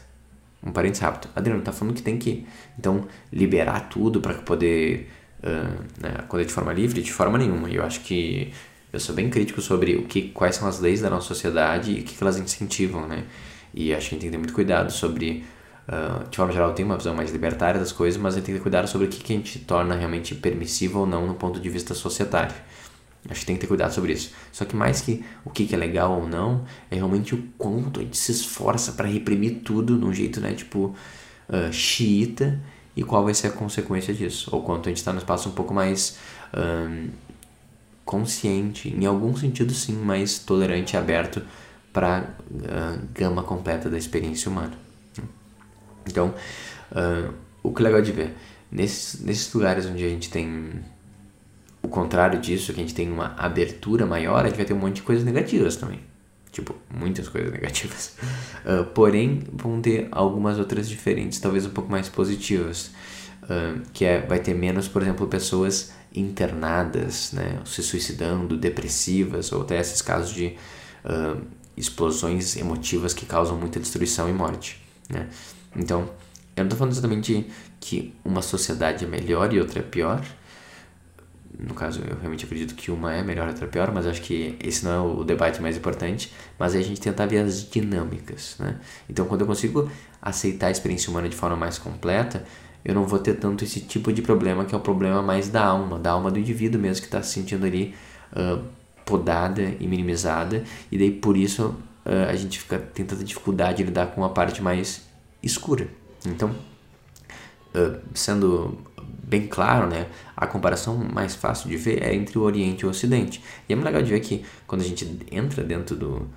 um 0.62 0.70
parênteses 0.70 1.02
rápido. 1.02 1.30
Adriano, 1.34 1.62
tá 1.62 1.72
falando 1.72 1.94
que 1.94 2.02
tem 2.02 2.18
que, 2.18 2.46
então, 2.78 3.06
liberar 3.32 3.88
tudo 3.88 4.20
para 4.20 4.34
poder 4.34 5.10
uh, 5.42 5.84
né, 6.00 6.14
acolher 6.18 6.46
de 6.46 6.52
forma 6.52 6.72
livre? 6.72 7.02
De 7.02 7.12
forma 7.12 7.38
nenhuma. 7.38 7.68
Eu 7.68 7.84
acho 7.84 8.00
que 8.00 8.52
eu 8.92 9.00
sou 9.00 9.14
bem 9.14 9.30
crítico 9.30 9.60
sobre 9.60 9.96
o 9.96 10.04
que, 10.04 10.30
quais 10.30 10.56
são 10.56 10.68
as 10.68 10.80
leis 10.80 11.00
da 11.00 11.10
nossa 11.10 11.28
sociedade 11.28 11.92
e 11.92 12.00
o 12.00 12.04
que, 12.04 12.14
que 12.14 12.22
elas 12.22 12.38
incentivam, 12.38 13.06
né? 13.06 13.24
E 13.72 13.94
acho 13.94 14.08
que 14.08 14.14
a 14.14 14.18
gente 14.18 14.22
tem 14.22 14.30
que 14.30 14.36
ter 14.36 14.38
muito 14.38 14.54
cuidado 14.54 14.90
sobre 14.90 15.44
Uh, 15.90 16.28
de 16.28 16.36
forma 16.36 16.52
geral, 16.52 16.72
tenho 16.72 16.86
uma 16.86 16.96
visão 16.96 17.12
mais 17.16 17.32
libertária 17.32 17.80
das 17.80 17.90
coisas, 17.90 18.20
mas 18.20 18.34
a 18.34 18.36
gente 18.36 18.46
tem 18.46 18.54
que 18.54 18.60
ter 18.60 18.62
cuidado 18.62 18.86
sobre 18.86 19.08
o 19.08 19.10
que, 19.10 19.18
que 19.18 19.32
a 19.32 19.36
gente 19.36 19.58
torna 19.58 19.96
realmente 19.96 20.36
permissivo 20.36 21.00
ou 21.00 21.06
não 21.06 21.26
no 21.26 21.34
ponto 21.34 21.58
de 21.58 21.68
vista 21.68 21.94
societário. 21.94 22.54
Acho 23.28 23.40
que 23.40 23.46
tem 23.46 23.56
que 23.56 23.62
ter 23.62 23.66
cuidado 23.66 23.92
sobre 23.92 24.12
isso. 24.12 24.32
Só 24.52 24.64
que 24.64 24.76
mais 24.76 25.00
que 25.00 25.24
o 25.44 25.50
que, 25.50 25.66
que 25.66 25.74
é 25.74 25.78
legal 25.78 26.20
ou 26.20 26.28
não, 26.28 26.64
é 26.90 26.94
realmente 26.94 27.34
o 27.34 27.42
quanto 27.58 27.98
a 27.98 28.02
gente 28.04 28.16
se 28.16 28.30
esforça 28.30 28.92
para 28.92 29.08
reprimir 29.08 29.62
tudo 29.64 29.98
de 29.98 30.04
um 30.04 30.12
jeito, 30.12 30.40
né, 30.40 30.52
tipo, 30.52 30.94
uh, 31.48 31.72
xiita, 31.72 32.60
e 33.00 33.04
qual 33.04 33.24
vai 33.24 33.32
ser 33.32 33.46
a 33.46 33.50
consequência 33.50 34.12
disso. 34.12 34.50
Ou 34.52 34.62
quanto 34.62 34.86
a 34.86 34.90
gente 34.90 34.98
está 34.98 35.10
no 35.10 35.18
espaço 35.18 35.48
um 35.48 35.52
pouco 35.52 35.72
mais 35.72 36.18
um, 36.54 37.08
consciente, 38.04 38.90
em 38.90 39.06
algum 39.06 39.34
sentido 39.34 39.72
sim, 39.72 39.94
mais 39.94 40.38
tolerante 40.38 40.94
e 40.94 40.98
aberto 40.98 41.42
para 41.94 42.28
a 42.68 42.98
gama 43.14 43.42
completa 43.42 43.88
da 43.88 43.96
experiência 43.96 44.50
humana. 44.50 44.74
Então, 46.06 46.34
o 47.62 47.72
que 47.72 47.80
é 47.80 47.84
legal 47.84 48.02
de 48.02 48.12
ver, 48.12 48.36
nesses, 48.70 49.18
nesses 49.22 49.52
lugares 49.54 49.86
onde 49.86 50.04
a 50.04 50.08
gente 50.08 50.28
tem 50.28 50.82
o 51.82 51.88
contrário 51.88 52.38
disso, 52.38 52.74
que 52.74 52.80
a 52.80 52.82
gente 52.82 52.94
tem 52.94 53.10
uma 53.10 53.34
abertura 53.38 54.04
maior, 54.04 54.44
a 54.44 54.48
gente 54.48 54.56
vai 54.56 54.66
ter 54.66 54.74
um 54.74 54.78
monte 54.78 54.96
de 54.96 55.02
coisas 55.02 55.24
negativas 55.24 55.76
também. 55.76 56.00
Tipo, 56.52 56.74
muitas 56.92 57.28
coisas 57.28 57.50
negativas. 57.52 58.16
Uh, 58.64 58.84
porém, 58.86 59.42
vão 59.52 59.80
ter 59.80 60.08
algumas 60.10 60.58
outras 60.58 60.88
diferentes, 60.88 61.38
talvez 61.38 61.64
um 61.66 61.70
pouco 61.70 61.90
mais 61.90 62.08
positivas. 62.08 62.90
Uh, 63.44 63.80
que 63.92 64.04
é, 64.04 64.20
vai 64.20 64.38
ter 64.38 64.54
menos, 64.54 64.86
por 64.86 65.02
exemplo, 65.02 65.26
pessoas 65.26 65.92
internadas, 66.14 67.32
né, 67.32 67.60
se 67.64 67.82
suicidando, 67.82 68.56
depressivas, 68.56 69.52
ou 69.52 69.62
até 69.62 69.78
esses 69.78 70.02
casos 70.02 70.32
de 70.32 70.56
uh, 71.04 71.40
explosões 71.76 72.56
emotivas 72.56 73.14
que 73.14 73.24
causam 73.24 73.56
muita 73.56 73.80
destruição 73.80 74.28
e 74.28 74.32
morte. 74.32 74.80
Né? 75.08 75.28
Então, 75.74 76.10
eu 76.56 76.64
não 76.64 76.64
estou 76.64 76.78
falando 76.78 76.92
exatamente 76.92 77.46
que 77.78 78.14
uma 78.24 78.42
sociedade 78.42 79.04
é 79.04 79.08
melhor 79.08 79.52
e 79.52 79.60
outra 79.60 79.80
é 79.80 79.82
pior. 79.82 80.22
No 81.62 81.74
caso, 81.74 82.00
eu 82.00 82.16
realmente 82.16 82.44
acredito 82.44 82.74
que 82.74 82.90
uma 82.90 83.12
é 83.12 83.22
melhor 83.22 83.46
e 83.46 83.50
outra 83.50 83.66
é 83.66 83.68
pior, 83.68 83.92
mas 83.92 84.06
acho 84.06 84.22
que 84.22 84.56
esse 84.62 84.84
não 84.84 84.92
é 84.92 85.00
o 85.00 85.24
debate 85.24 85.60
mais 85.60 85.76
importante. 85.76 86.32
Mas 86.58 86.74
é 86.74 86.78
a 86.78 86.82
gente 86.82 87.00
tentar 87.00 87.26
ver 87.26 87.38
as 87.38 87.68
dinâmicas, 87.68 88.56
né? 88.58 88.76
Então, 89.08 89.26
quando 89.26 89.42
eu 89.42 89.46
consigo 89.46 89.90
aceitar 90.22 90.68
a 90.68 90.70
experiência 90.70 91.10
humana 91.10 91.28
de 91.28 91.36
forma 91.36 91.56
mais 91.56 91.78
completa, 91.78 92.44
eu 92.82 92.94
não 92.94 93.06
vou 93.06 93.18
ter 93.18 93.34
tanto 93.34 93.62
esse 93.62 93.80
tipo 93.80 94.12
de 94.12 94.22
problema 94.22 94.64
que 94.64 94.74
é 94.74 94.78
o 94.78 94.80
problema 94.80 95.20
mais 95.22 95.48
da 95.50 95.62
alma, 95.62 95.98
da 95.98 96.12
alma 96.12 96.30
do 96.30 96.38
indivíduo 96.38 96.80
mesmo 96.80 97.02
que 97.02 97.08
está 97.08 97.22
se 97.22 97.34
sentindo 97.34 97.66
ali 97.66 97.94
uh, 98.32 98.64
podada 99.04 99.62
e 99.78 99.86
minimizada. 99.86 100.64
E 100.90 100.96
daí, 100.96 101.10
por 101.10 101.36
isso, 101.36 101.76
uh, 102.06 102.30
a 102.30 102.36
gente 102.36 102.58
fica 102.58 102.78
tem 102.78 103.04
tanta 103.04 103.22
dificuldade 103.22 103.78
de 103.78 103.84
lidar 103.84 104.06
com 104.08 104.24
a 104.24 104.30
parte 104.30 104.62
mais 104.62 105.06
escura. 105.42 105.88
Então, 106.24 106.54
uh, 107.74 108.00
sendo 108.14 108.78
bem 109.30 109.46
claro, 109.46 109.86
né, 109.86 110.08
a 110.36 110.46
comparação 110.46 110.96
mais 110.96 111.36
fácil 111.36 111.70
de 111.70 111.76
ver 111.76 112.02
é 112.02 112.12
entre 112.12 112.36
o 112.36 112.42
Oriente 112.42 112.82
e 112.82 112.86
o 112.86 112.90
Ocidente. 112.90 113.42
E 113.68 113.72
é 113.72 113.76
muito 113.76 113.86
legal 113.86 114.02
de 114.02 114.10
ver 114.10 114.20
que 114.20 114.44
quando 114.66 114.80
a 114.82 114.84
gente 114.84 115.08
entra 115.30 115.62
dentro 115.62 115.94
do, 115.94 116.28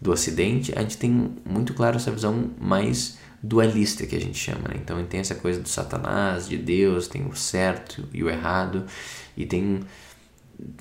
do 0.00 0.10
Ocidente, 0.10 0.72
a 0.76 0.82
gente 0.82 0.98
tem 0.98 1.32
muito 1.44 1.72
claro 1.72 1.96
essa 1.96 2.10
visão 2.10 2.50
mais 2.60 3.16
dualista 3.40 4.04
que 4.06 4.16
a 4.16 4.20
gente 4.20 4.36
chama. 4.36 4.68
Né? 4.68 4.74
Então, 4.82 5.02
tem 5.06 5.20
essa 5.20 5.36
coisa 5.36 5.60
do 5.60 5.68
Satanás, 5.68 6.48
de 6.48 6.56
Deus, 6.56 7.06
tem 7.06 7.24
o 7.24 7.34
certo 7.34 8.08
e 8.12 8.22
o 8.24 8.28
errado, 8.28 8.84
e 9.36 9.46
tem, 9.46 9.80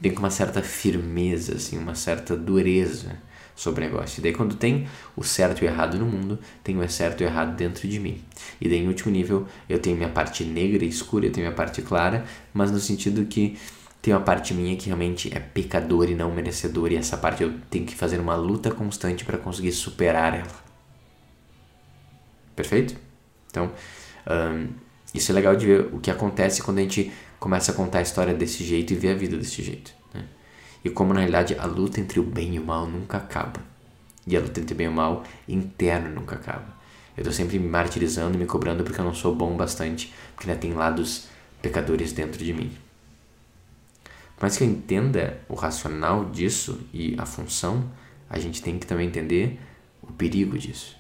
tem 0.01 0.11
uma 0.17 0.31
certa 0.31 0.63
firmeza, 0.63 1.55
assim, 1.55 1.77
uma 1.77 1.95
certa 1.95 2.35
dureza 2.35 3.19
sobre 3.61 3.85
o 3.85 3.87
negócio. 3.87 4.19
E 4.19 4.23
daí 4.23 4.33
quando 4.33 4.55
tem 4.55 4.87
o 5.15 5.23
certo 5.23 5.61
e 5.61 5.67
o 5.67 5.69
errado 5.69 5.97
no 5.99 6.05
mundo, 6.05 6.39
tem 6.63 6.77
o 6.77 6.89
certo 6.89 7.21
e 7.21 7.23
o 7.23 7.27
errado 7.27 7.55
dentro 7.55 7.87
de 7.87 7.99
mim. 7.99 8.19
E 8.59 8.67
daí 8.67 8.79
em 8.79 8.87
último 8.87 9.11
nível, 9.11 9.45
eu 9.69 9.77
tenho 9.77 9.95
minha 9.95 10.09
parte 10.09 10.43
negra 10.43 10.83
e 10.83 10.87
escura, 10.87 11.27
eu 11.27 11.31
tenho 11.31 11.45
minha 11.45 11.55
parte 11.55 11.81
clara, 11.83 12.25
mas 12.51 12.71
no 12.71 12.79
sentido 12.79 13.23
que 13.25 13.57
tem 14.01 14.15
uma 14.15 14.21
parte 14.21 14.55
minha 14.55 14.75
que 14.75 14.87
realmente 14.87 15.31
é 15.31 15.39
pecador 15.39 16.09
e 16.09 16.15
não 16.15 16.33
merecedor, 16.33 16.91
e 16.91 16.95
essa 16.95 17.15
parte 17.15 17.43
eu 17.43 17.53
tenho 17.69 17.85
que 17.85 17.93
fazer 17.93 18.19
uma 18.19 18.35
luta 18.35 18.71
constante 18.71 19.23
para 19.23 19.37
conseguir 19.37 19.71
superar 19.71 20.33
ela. 20.33 20.71
Perfeito? 22.55 22.95
Então, 23.51 23.71
um, 24.27 24.69
isso 25.13 25.31
é 25.31 25.35
legal 25.35 25.55
de 25.55 25.67
ver 25.67 25.89
o 25.93 25.99
que 25.99 26.09
acontece 26.09 26.63
quando 26.63 26.79
a 26.79 26.81
gente 26.81 27.11
começa 27.39 27.71
a 27.71 27.75
contar 27.75 27.99
a 27.99 28.01
história 28.01 28.33
desse 28.33 28.63
jeito 28.63 28.91
e 28.91 28.95
ver 28.95 29.09
a 29.09 29.15
vida 29.15 29.37
desse 29.37 29.61
jeito 29.61 30.00
e 30.83 30.89
como 30.89 31.13
na 31.13 31.19
realidade 31.19 31.55
a 31.57 31.65
luta 31.65 31.99
entre 31.99 32.19
o 32.19 32.23
bem 32.23 32.55
e 32.55 32.59
o 32.59 32.65
mal 32.65 32.87
nunca 32.87 33.17
acaba. 33.17 33.61
E 34.25 34.35
a 34.35 34.39
luta 34.39 34.59
entre 34.59 34.73
o 34.73 34.77
bem 34.77 34.87
e 34.87 34.89
o 34.89 34.93
mal 34.93 35.23
interno 35.47 36.09
nunca 36.09 36.35
acaba. 36.35 36.81
Eu 37.15 37.21
estou 37.21 37.33
sempre 37.33 37.59
me 37.59 37.67
martirizando, 37.67 38.37
me 38.37 38.45
cobrando 38.45 38.83
porque 38.83 38.99
eu 38.99 39.05
não 39.05 39.13
sou 39.13 39.35
bom 39.35 39.55
bastante, 39.55 40.13
porque 40.35 40.49
ainda 40.49 40.59
tem 40.59 40.73
lados 40.73 41.27
pecadores 41.61 42.13
dentro 42.13 42.43
de 42.43 42.53
mim. 42.53 42.71
Mas 44.41 44.57
que 44.57 44.63
eu 44.63 44.67
entenda 44.67 45.39
o 45.47 45.53
racional 45.53 46.25
disso 46.25 46.79
e 46.91 47.15
a 47.17 47.25
função, 47.25 47.83
a 48.29 48.39
gente 48.39 48.61
tem 48.61 48.79
que 48.79 48.87
também 48.87 49.07
entender 49.07 49.59
o 50.01 50.11
perigo 50.11 50.57
disso. 50.57 50.95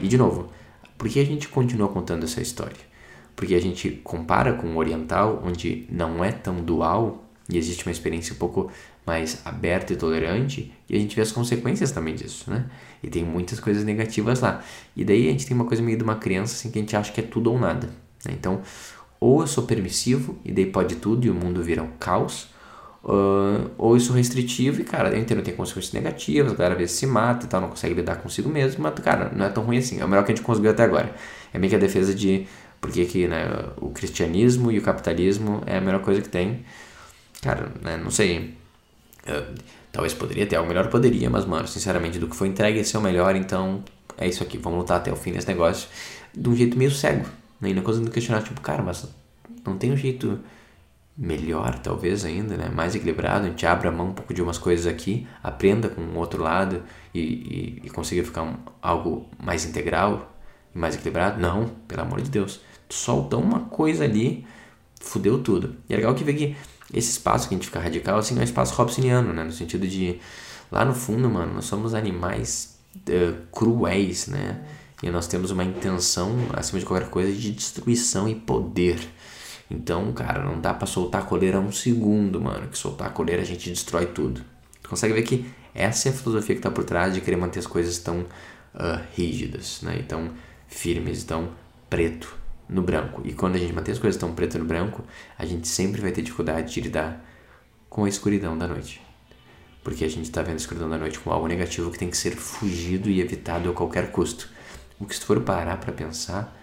E 0.00 0.08
de 0.08 0.18
novo, 0.18 0.50
por 0.98 1.08
que 1.08 1.20
a 1.20 1.24
gente 1.24 1.48
continua 1.48 1.88
contando 1.88 2.24
essa 2.24 2.40
história? 2.40 2.90
Porque 3.36 3.54
a 3.54 3.60
gente 3.60 3.90
compara 4.02 4.54
com 4.54 4.74
o 4.74 4.76
oriental, 4.76 5.40
onde 5.44 5.86
não 5.88 6.24
é 6.24 6.32
tão 6.32 6.56
dual 6.62 7.24
e 7.48 7.58
existe 7.58 7.86
uma 7.86 7.92
experiência 7.92 8.34
um 8.34 8.38
pouco 8.38 8.70
mais 9.06 9.40
aberta 9.44 9.92
e 9.92 9.96
tolerante, 9.96 10.72
e 10.88 10.96
a 10.96 10.98
gente 10.98 11.16
vê 11.16 11.22
as 11.22 11.32
consequências 11.32 11.90
também 11.90 12.14
disso, 12.14 12.50
né? 12.50 12.66
E 13.02 13.08
tem 13.08 13.24
muitas 13.24 13.58
coisas 13.58 13.84
negativas 13.84 14.40
lá. 14.40 14.62
E 14.94 15.04
daí 15.04 15.28
a 15.28 15.32
gente 15.32 15.46
tem 15.46 15.54
uma 15.54 15.64
coisa 15.64 15.82
meio 15.82 15.96
de 15.96 16.04
uma 16.04 16.16
criança 16.16 16.54
assim 16.54 16.70
que 16.70 16.78
a 16.78 16.82
gente 16.82 16.96
acha 16.96 17.12
que 17.12 17.20
é 17.20 17.24
tudo 17.24 17.50
ou 17.50 17.58
nada. 17.58 17.88
Né? 18.24 18.34
Então, 18.38 18.60
ou 19.18 19.40
eu 19.40 19.46
sou 19.46 19.64
permissivo 19.64 20.38
e 20.44 20.52
daí 20.52 20.66
pode 20.66 20.96
tudo 20.96 21.26
e 21.26 21.30
o 21.30 21.34
mundo 21.34 21.62
vira 21.62 21.82
um 21.82 21.90
caos, 21.98 22.48
uh, 23.04 23.70
ou 23.78 23.94
eu 23.94 24.00
sou 24.00 24.14
restritivo 24.14 24.80
e, 24.80 24.84
cara, 24.84 25.10
eu 25.10 25.18
entendo, 25.18 25.42
tem 25.42 25.54
consequências 25.54 25.92
negativas, 25.92 26.52
a 26.52 26.54
galera 26.54 26.74
às 26.74 26.80
vezes 26.80 26.96
se 26.96 27.06
mata 27.06 27.46
e 27.46 27.48
tal, 27.48 27.60
não 27.60 27.68
consegue 27.68 27.94
lidar 27.94 28.16
consigo 28.16 28.48
mesmo, 28.48 28.82
mas, 28.82 28.94
cara, 29.00 29.32
não 29.34 29.46
é 29.46 29.48
tão 29.48 29.64
ruim 29.64 29.78
assim. 29.78 30.00
É 30.00 30.04
o 30.04 30.08
melhor 30.08 30.24
que 30.24 30.32
a 30.32 30.34
gente 30.34 30.44
conseguiu 30.44 30.70
até 30.70 30.84
agora. 30.84 31.14
É 31.52 31.58
meio 31.58 31.70
que 31.70 31.76
a 31.76 31.78
defesa 31.78 32.14
de 32.14 32.46
porque 32.80 33.04
que 33.04 33.28
né, 33.28 33.46
o 33.78 33.90
cristianismo 33.90 34.72
e 34.72 34.78
o 34.78 34.82
capitalismo 34.82 35.62
é 35.66 35.76
a 35.78 35.80
melhor 35.80 36.00
coisa 36.00 36.22
que 36.22 36.28
tem. 36.28 36.64
Cara, 37.42 37.70
né, 37.82 37.98
não 38.02 38.10
sei 38.10 38.54
Talvez 39.92 40.14
poderia 40.14 40.46
ter 40.46 40.56
algo 40.56 40.68
melhor, 40.68 40.88
poderia, 40.88 41.28
mas, 41.28 41.44
mano, 41.44 41.66
sinceramente, 41.66 42.18
do 42.18 42.28
que 42.28 42.36
foi 42.36 42.48
entregue, 42.48 42.78
esse 42.78 42.94
é 42.94 42.98
o 42.98 43.02
melhor, 43.02 43.34
então 43.34 43.82
é 44.16 44.28
isso 44.28 44.42
aqui, 44.42 44.56
vamos 44.56 44.80
lutar 44.80 44.98
até 44.98 45.12
o 45.12 45.16
fim 45.16 45.32
desse 45.32 45.48
negócio 45.48 45.88
de 46.32 46.48
um 46.48 46.54
jeito 46.54 46.78
meio 46.78 46.90
cego. 46.90 47.26
Né? 47.60 47.70
E 47.70 47.74
não 47.74 47.82
conseguindo 47.82 48.10
questionar, 48.10 48.42
tipo, 48.42 48.60
cara, 48.60 48.82
mas 48.82 49.08
não 49.64 49.76
tem 49.76 49.92
um 49.92 49.96
jeito 49.96 50.38
melhor, 51.16 51.78
talvez 51.78 52.24
ainda, 52.24 52.56
né? 52.56 52.70
Mais 52.70 52.94
equilibrado, 52.94 53.46
a 53.46 53.50
gente 53.50 53.66
abre 53.66 53.88
a 53.88 53.92
mão 53.92 54.08
um 54.08 54.12
pouco 54.12 54.32
de 54.32 54.40
umas 54.40 54.56
coisas 54.56 54.86
aqui, 54.86 55.26
aprenda 55.42 55.88
com 55.88 56.00
o 56.00 56.16
outro 56.16 56.42
lado 56.42 56.82
e, 57.12 57.20
e, 57.20 57.82
e 57.84 57.90
consiga 57.90 58.24
ficar 58.24 58.42
um, 58.42 58.54
algo 58.80 59.28
mais 59.38 59.66
integral 59.66 60.32
e 60.74 60.78
mais 60.78 60.94
equilibrado. 60.94 61.38
Não, 61.38 61.66
pelo 61.86 62.02
amor 62.02 62.22
de 62.22 62.30
Deus. 62.30 62.60
Solta 62.88 63.36
uma 63.36 63.60
coisa 63.60 64.04
ali, 64.04 64.46
fudeu 65.00 65.42
tudo. 65.42 65.76
E 65.88 65.92
é 65.92 65.96
legal 65.96 66.14
que 66.14 66.24
vê 66.24 66.32
que 66.32 66.56
esse 66.92 67.10
espaço 67.10 67.48
que 67.48 67.54
a 67.54 67.56
gente 67.56 67.66
fica 67.66 67.80
radical, 67.80 68.18
assim, 68.18 68.36
é 68.36 68.40
um 68.40 68.44
espaço 68.44 68.74
robsoniano, 68.74 69.32
né? 69.32 69.44
No 69.44 69.52
sentido 69.52 69.86
de, 69.86 70.18
lá 70.70 70.84
no 70.84 70.94
fundo, 70.94 71.28
mano, 71.28 71.54
nós 71.54 71.64
somos 71.64 71.94
animais 71.94 72.78
uh, 72.96 73.36
cruéis, 73.52 74.26
né? 74.26 74.60
E 75.02 75.10
nós 75.10 75.26
temos 75.26 75.50
uma 75.50 75.64
intenção, 75.64 76.34
acima 76.52 76.78
de 76.78 76.84
qualquer 76.84 77.08
coisa, 77.08 77.32
de 77.32 77.52
destruição 77.52 78.28
e 78.28 78.34
poder. 78.34 78.98
Então, 79.70 80.12
cara, 80.12 80.44
não 80.44 80.60
dá 80.60 80.74
para 80.74 80.86
soltar 80.86 81.22
a 81.22 81.24
coleira 81.24 81.60
um 81.60 81.72
segundo, 81.72 82.40
mano. 82.40 82.68
Que 82.68 82.76
soltar 82.76 83.06
a 83.06 83.10
coleira 83.10 83.42
a 83.42 83.44
gente 83.44 83.70
destrói 83.70 84.06
tudo. 84.06 84.42
Tu 84.82 84.88
consegue 84.88 85.14
ver 85.14 85.22
que 85.22 85.48
essa 85.74 86.08
é 86.08 86.12
a 86.12 86.14
filosofia 86.14 86.56
que 86.56 86.60
tá 86.60 86.70
por 86.70 86.84
trás 86.84 87.14
de 87.14 87.20
querer 87.20 87.36
manter 87.36 87.60
as 87.60 87.66
coisas 87.66 87.98
tão 87.98 88.20
uh, 88.20 89.00
rígidas, 89.14 89.80
né? 89.82 90.00
E 90.00 90.02
tão 90.02 90.32
firmes, 90.66 91.24
tão 91.24 91.50
preto 91.88 92.39
no 92.70 92.82
branco. 92.82 93.20
E 93.24 93.32
quando 93.32 93.56
a 93.56 93.58
gente 93.58 93.72
mantém 93.72 93.92
as 93.92 93.98
coisas 93.98 94.18
tão 94.18 94.32
preto 94.32 94.58
no 94.58 94.64
branco, 94.64 95.04
a 95.36 95.44
gente 95.44 95.66
sempre 95.66 96.00
vai 96.00 96.12
ter 96.12 96.22
dificuldade 96.22 96.72
de 96.72 96.80
lidar 96.80 97.24
com 97.88 98.04
a 98.04 98.08
escuridão 98.08 98.56
da 98.56 98.68
noite. 98.68 99.02
Porque 99.82 100.04
a 100.04 100.08
gente 100.08 100.26
está 100.26 100.40
vendo 100.40 100.54
a 100.54 100.56
escuridão 100.58 100.88
da 100.88 100.96
noite 100.96 101.18
como 101.18 101.34
algo 101.34 101.48
negativo 101.48 101.90
que 101.90 101.98
tem 101.98 102.08
que 102.08 102.16
ser 102.16 102.36
fugido 102.36 103.10
e 103.10 103.20
evitado 103.20 103.68
a 103.68 103.74
qualquer 103.74 104.12
custo. 104.12 104.48
O 105.00 105.06
que 105.06 105.14
se 105.14 105.24
for 105.24 105.40
parar 105.40 105.78
para 105.78 105.92
pensar 105.92 106.56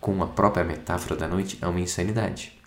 com 0.00 0.22
a 0.22 0.26
própria 0.26 0.64
metáfora 0.64 1.16
da 1.16 1.28
noite 1.28 1.58
é 1.60 1.66
uma 1.66 1.80
insanidade. 1.80 2.58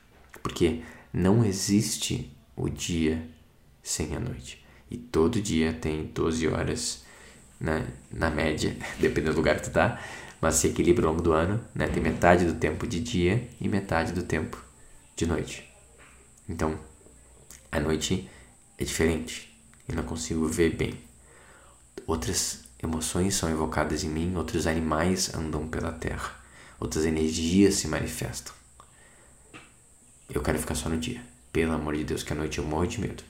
Porque 0.44 0.82
não 1.12 1.44
existe 1.44 2.32
o 2.56 2.70
dia 2.70 3.26
sem 3.82 4.16
a 4.16 4.20
noite. 4.20 4.64
E 4.92 4.98
todo 4.98 5.42
dia 5.42 5.74
tem 5.74 6.04
12 6.14 6.48
horas 6.48 7.04
na, 7.60 7.82
na 8.12 8.30
média, 8.30 8.76
dependendo 9.00 9.34
do 9.34 9.38
lugar 9.38 9.56
que 9.56 9.64
tu 9.64 9.72
tá, 9.72 10.00
mas 10.46 10.58
se 10.58 10.68
equilibra 10.68 11.08
ao 11.08 11.12
longo 11.12 11.24
do 11.24 11.34
ano, 11.34 11.60
né? 11.74 11.88
Tem 11.88 12.04
metade 12.04 12.46
do 12.46 12.54
tempo 12.54 12.86
de 12.86 13.00
dia 13.00 13.50
e 13.60 13.68
metade 13.68 14.12
do 14.12 14.22
tempo 14.22 14.64
de 15.16 15.26
noite. 15.26 15.68
Então, 16.48 16.78
a 17.72 17.80
noite 17.80 18.30
é 18.78 18.84
diferente. 18.84 19.60
Eu 19.90 19.96
não 19.96 20.04
consigo 20.04 20.48
ver 20.48 20.76
bem. 20.76 21.00
Outras 22.06 22.60
emoções 22.78 23.34
são 23.34 23.50
evocadas 23.50 24.04
em 24.04 24.10
mim, 24.10 24.36
outros 24.36 24.68
animais 24.68 25.34
andam 25.34 25.68
pela 25.68 25.92
terra, 25.92 26.32
outras 26.80 27.08
energias 27.08 27.74
se 27.74 27.88
manifestam. 27.88 28.54
Eu 30.30 30.44
quero 30.44 30.60
ficar 30.60 30.76
só 30.76 30.90
no 30.90 30.98
dia. 31.00 31.24
Pelo 31.52 31.74
amor 31.74 31.96
de 31.96 32.04
Deus, 32.04 32.22
que 32.22 32.34
a 32.34 32.36
noite 32.36 32.60
eu 32.60 32.66
morro 32.66 32.86
de 32.86 33.02
medo. 33.02 33.24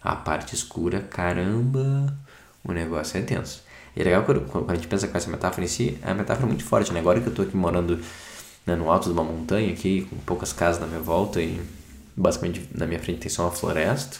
A 0.00 0.16
parte 0.16 0.54
escura, 0.54 1.02
caramba, 1.02 2.18
o 2.64 2.72
negócio 2.72 3.18
é 3.18 3.20
tenso. 3.20 3.62
E 3.94 4.00
é 4.00 4.04
legal 4.04 4.24
quando, 4.24 4.40
quando 4.42 4.70
a 4.70 4.74
gente 4.74 4.88
pensa 4.88 5.06
com 5.06 5.16
essa 5.16 5.30
metáfora 5.30 5.64
em 5.64 5.68
si, 5.68 5.98
é 6.02 6.06
uma 6.06 6.14
metáfora 6.16 6.46
muito 6.46 6.64
forte, 6.64 6.92
né? 6.92 7.00
Agora 7.00 7.20
que 7.20 7.26
eu 7.26 7.34
tô 7.34 7.42
aqui 7.42 7.56
morando 7.56 8.00
né, 8.66 8.74
no 8.74 8.90
alto 8.90 9.06
de 9.06 9.12
uma 9.12 9.24
montanha 9.24 9.72
aqui, 9.72 10.06
com 10.08 10.16
poucas 10.18 10.52
casas 10.52 10.80
na 10.80 10.86
minha 10.86 11.00
volta 11.00 11.40
e 11.40 11.60
basicamente 12.16 12.68
na 12.74 12.86
minha 12.86 13.00
frente 13.00 13.20
tem 13.20 13.30
só 13.30 13.44
uma 13.44 13.52
floresta, 13.52 14.18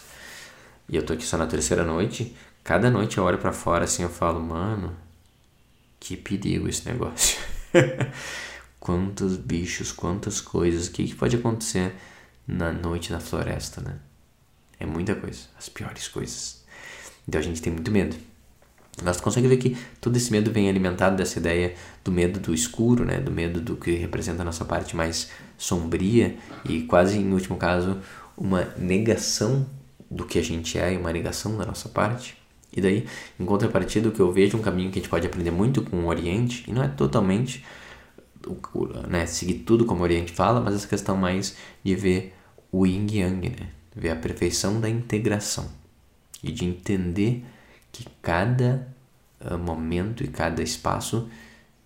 e 0.89 0.97
eu 0.97 1.05
tô 1.05 1.13
aqui 1.13 1.25
só 1.25 1.37
na 1.37 1.47
terceira 1.47 1.85
noite, 1.85 2.35
cada 2.65 2.91
noite 2.91 3.19
eu 3.19 3.25
olho 3.25 3.39
para 3.39 3.53
fora 3.53 3.85
assim, 3.85 4.03
eu 4.03 4.09
falo, 4.09 4.41
mano, 4.41 4.95
que 6.01 6.17
perigo 6.17 6.69
esse 6.69 6.87
negócio. 6.87 7.39
quantos 8.81 9.37
bichos, 9.37 9.93
quantas 9.93 10.41
coisas, 10.41 10.89
o 10.89 10.91
que, 10.91 11.05
que 11.05 11.15
pode 11.15 11.37
acontecer 11.37 11.95
na 12.47 12.73
noite 12.73 13.13
na 13.13 13.21
floresta, 13.21 13.81
né? 13.81 13.97
É 14.81 14.85
muita 14.85 15.15
coisa, 15.15 15.43
as 15.57 15.69
piores 15.69 16.09
coisas. 16.09 16.65
Então 17.27 17.41
a 17.41 17.45
gente 17.45 17.63
tem 17.63 17.73
muito 17.73 17.91
medo. 17.93 18.17
Nós 19.01 19.21
consegue 19.21 19.49
ver 19.49 19.57
que 19.57 19.77
todo 20.01 20.17
esse 20.17 20.31
medo 20.31 20.51
vem 20.51 20.69
alimentado 20.69 21.17
dessa 21.17 21.39
ideia 21.39 21.75
do 22.05 22.13
medo 22.13 22.39
do 22.39 22.53
escuro, 22.53 23.05
né? 23.05 23.19
Do 23.19 23.31
medo 23.31 23.61
do 23.61 23.77
que 23.77 23.93
representa 23.93 24.43
a 24.43 24.45
nossa 24.45 24.65
parte 24.65 24.95
mais 24.95 25.31
sombria 25.57 26.37
e 26.69 26.83
quase 26.83 27.19
em 27.19 27.33
último 27.33 27.57
caso 27.57 27.99
uma 28.37 28.65
negação 28.77 29.67
do 30.11 30.27
que 30.27 30.39
a 30.39 30.43
gente 30.43 30.79
é 30.79 30.93
e 30.93 30.97
uma 30.97 31.13
negação 31.13 31.57
da 31.57 31.65
nossa 31.65 31.89
parte. 31.89 32.37
E 32.75 32.81
daí, 32.81 33.07
em 33.39 33.45
contrapartida, 33.45 34.09
o 34.09 34.13
que 34.13 34.21
eu 34.21 34.33
vejo 34.33 34.57
um 34.57 34.63
caminho 34.63 34.91
que 34.91 34.99
a 34.99 35.03
gente 35.03 35.11
pode 35.11 35.27
aprender 35.27 35.51
muito 35.51 35.83
com 35.83 35.97
o 36.05 36.07
Oriente, 36.07 36.65
e 36.69 36.73
não 36.73 36.83
é 36.83 36.89
totalmente 36.89 37.65
né, 39.09 39.27
seguir 39.27 39.61
tudo 39.61 39.85
como 39.85 40.01
o 40.01 40.03
Oriente 40.03 40.33
fala, 40.33 40.61
mas 40.61 40.75
essa 40.75 40.89
questão 40.89 41.17
mais 41.17 41.55
de 41.85 41.95
ver 41.95 42.35
o 42.71 42.87
yin 42.87 43.07
yang, 43.11 43.49
né? 43.51 43.69
ver 43.95 44.11
a 44.11 44.17
perfeição 44.17 44.81
da 44.81 44.89
integração 44.89 45.71
e 46.43 46.51
de 46.51 46.65
entender 46.65 47.45
que 47.93 48.07
cada 48.21 48.89
uh, 49.41 49.59
momento 49.59 50.25
e 50.25 50.29
cada 50.29 50.63
espaço 50.63 51.29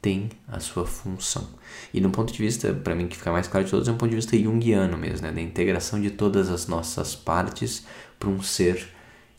tem 0.00 0.30
a 0.46 0.60
sua 0.60 0.86
função. 0.86 1.48
E 1.92 2.00
no 2.00 2.10
ponto 2.10 2.32
de 2.32 2.38
vista, 2.38 2.72
para 2.72 2.94
mim 2.94 3.08
que 3.08 3.16
fica 3.16 3.32
mais 3.32 3.48
claro 3.48 3.64
de 3.64 3.70
todos, 3.72 3.88
é 3.88 3.92
um 3.92 3.96
ponto 3.96 4.10
de 4.10 4.16
vista 4.16 4.38
junguiano 4.38 4.96
mesmo, 4.96 5.26
né? 5.26 5.32
da 5.32 5.40
integração 5.40 6.00
de 6.00 6.10
todas 6.10 6.48
as 6.48 6.68
nossas 6.68 7.16
partes 7.16 7.84
para 8.18 8.28
um 8.28 8.40
ser 8.40 8.88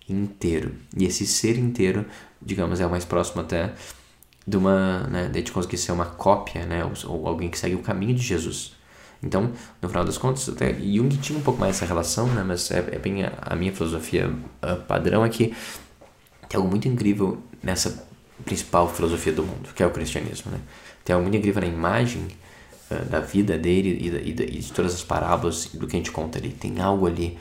inteiro. 0.10 0.74
E 0.98 1.06
esse 1.06 1.26
ser 1.26 1.58
inteiro, 1.58 2.06
digamos, 2.42 2.82
é 2.82 2.86
o 2.86 2.90
mais 2.90 3.06
próximo 3.06 3.42
até 3.42 3.74
de 4.46 4.58
uma, 4.58 5.02
né, 5.08 5.28
de 5.28 5.52
conseguir 5.52 5.78
ser 5.78 5.92
uma 5.92 6.06
cópia, 6.06 6.66
né, 6.66 6.84
ou, 6.84 6.92
ou, 7.12 7.28
alguém 7.28 7.50
que 7.50 7.60
segue 7.60 7.76
o 7.76 7.80
caminho 7.80 8.14
de 8.14 8.22
Jesus. 8.22 8.74
Então, 9.22 9.52
no 9.82 9.90
final 9.90 10.06
das 10.06 10.18
contas, 10.18 10.48
até 10.48 10.74
Jung 10.74 11.10
tinha 11.18 11.38
um 11.38 11.42
pouco 11.42 11.60
mais 11.60 11.76
essa 11.76 11.86
relação, 11.86 12.28
né, 12.28 12.44
mas 12.46 12.72
é, 12.72 12.78
é 12.94 13.00
bem 13.00 13.24
a, 13.24 13.34
a, 13.42 13.56
minha 13.56 13.74
filosofia 13.74 14.30
uh, 14.30 14.82
padrão 14.88 15.24
aqui 15.24 15.54
é 15.54 15.56
tem 16.48 16.58
algo 16.58 16.70
muito 16.70 16.88
incrível 16.88 17.42
nessa 17.62 18.08
principal 18.46 18.90
filosofia 18.90 19.34
do 19.34 19.44
mundo, 19.44 19.70
que 19.74 19.84
é 19.84 19.86
o 19.86 19.92
cristianismo. 19.92 20.52
Né? 20.52 20.60
Tem 21.04 21.14
algo 21.14 21.24
muito 21.24 21.38
incrível 21.38 21.62
na 21.62 21.68
imagem 21.68 22.28
uh, 22.92 23.06
da 23.06 23.20
vida 23.20 23.58
dele 23.58 23.98
e, 24.00 24.12
da, 24.12 24.20
e, 24.20 24.34
da, 24.34 24.44
e, 24.44 24.60
de 24.60 24.72
todas 24.72 24.94
as 24.94 25.04
parábolas 25.04 25.66
do 25.74 25.88
que 25.88 25.96
a 25.96 26.00
gente 26.00 26.12
conta 26.12 26.38
ali. 26.38 26.50
Tem 26.50 26.80
algo 26.80 27.08
ali 27.08 27.38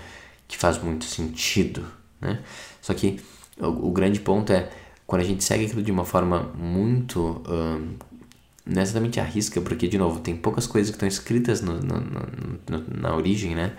que 0.48 0.56
faz 0.56 0.82
muito 0.82 1.04
sentido. 1.04 1.84
Né? 2.20 2.40
Só 2.80 2.94
que 2.94 3.20
o, 3.58 3.88
o 3.88 3.90
grande 3.90 4.20
ponto 4.20 4.52
é 4.52 4.70
quando 5.06 5.22
a 5.22 5.24
gente 5.24 5.44
segue 5.44 5.66
aquilo 5.66 5.82
de 5.82 5.92
uma 5.92 6.04
forma 6.04 6.50
muito. 6.54 7.42
Uh, 7.46 7.96
não 8.64 8.80
é 8.80 8.82
exatamente 8.82 9.20
arrisca, 9.20 9.60
porque, 9.60 9.86
de 9.86 9.96
novo, 9.96 10.18
tem 10.18 10.36
poucas 10.36 10.66
coisas 10.66 10.90
que 10.90 10.96
estão 10.96 11.06
escritas 11.06 11.60
no, 11.60 11.74
no, 11.74 12.00
no, 12.00 13.00
na 13.00 13.14
origem, 13.14 13.54
né? 13.54 13.76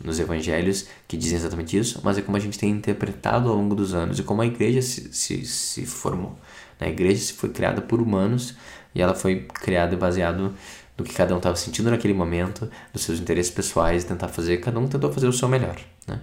No, 0.00 0.06
nos 0.06 0.18
evangelhos 0.18 0.86
que 1.06 1.16
dizem 1.16 1.38
exatamente 1.38 1.76
isso, 1.76 2.00
mas 2.02 2.18
é 2.18 2.22
como 2.22 2.36
a 2.36 2.40
gente 2.40 2.58
tem 2.58 2.70
interpretado 2.70 3.48
ao 3.48 3.56
longo 3.56 3.74
dos 3.74 3.94
anos 3.94 4.18
e 4.18 4.22
como 4.22 4.42
a 4.42 4.46
igreja 4.46 4.82
se, 4.82 5.12
se, 5.12 5.44
se 5.44 5.86
formou. 5.86 6.38
A 6.78 6.88
igreja 6.88 7.32
foi 7.34 7.50
criada 7.50 7.82
por 7.82 8.00
humanos 8.00 8.54
e 8.94 9.02
ela 9.02 9.14
foi 9.14 9.46
criada 9.52 9.96
baseado 9.96 10.54
no 10.96 11.04
que 11.04 11.14
cada 11.14 11.34
um 11.34 11.38
estava 11.38 11.56
sentindo 11.56 11.90
naquele 11.90 12.14
momento, 12.14 12.70
dos 12.92 13.02
seus 13.02 13.18
interesses 13.20 13.50
pessoais, 13.50 14.04
tentar 14.04 14.28
fazer, 14.28 14.58
cada 14.58 14.78
um 14.78 14.86
tentou 14.86 15.12
fazer 15.12 15.28
o 15.28 15.32
seu 15.32 15.48
melhor. 15.48 15.76
Né? 16.06 16.20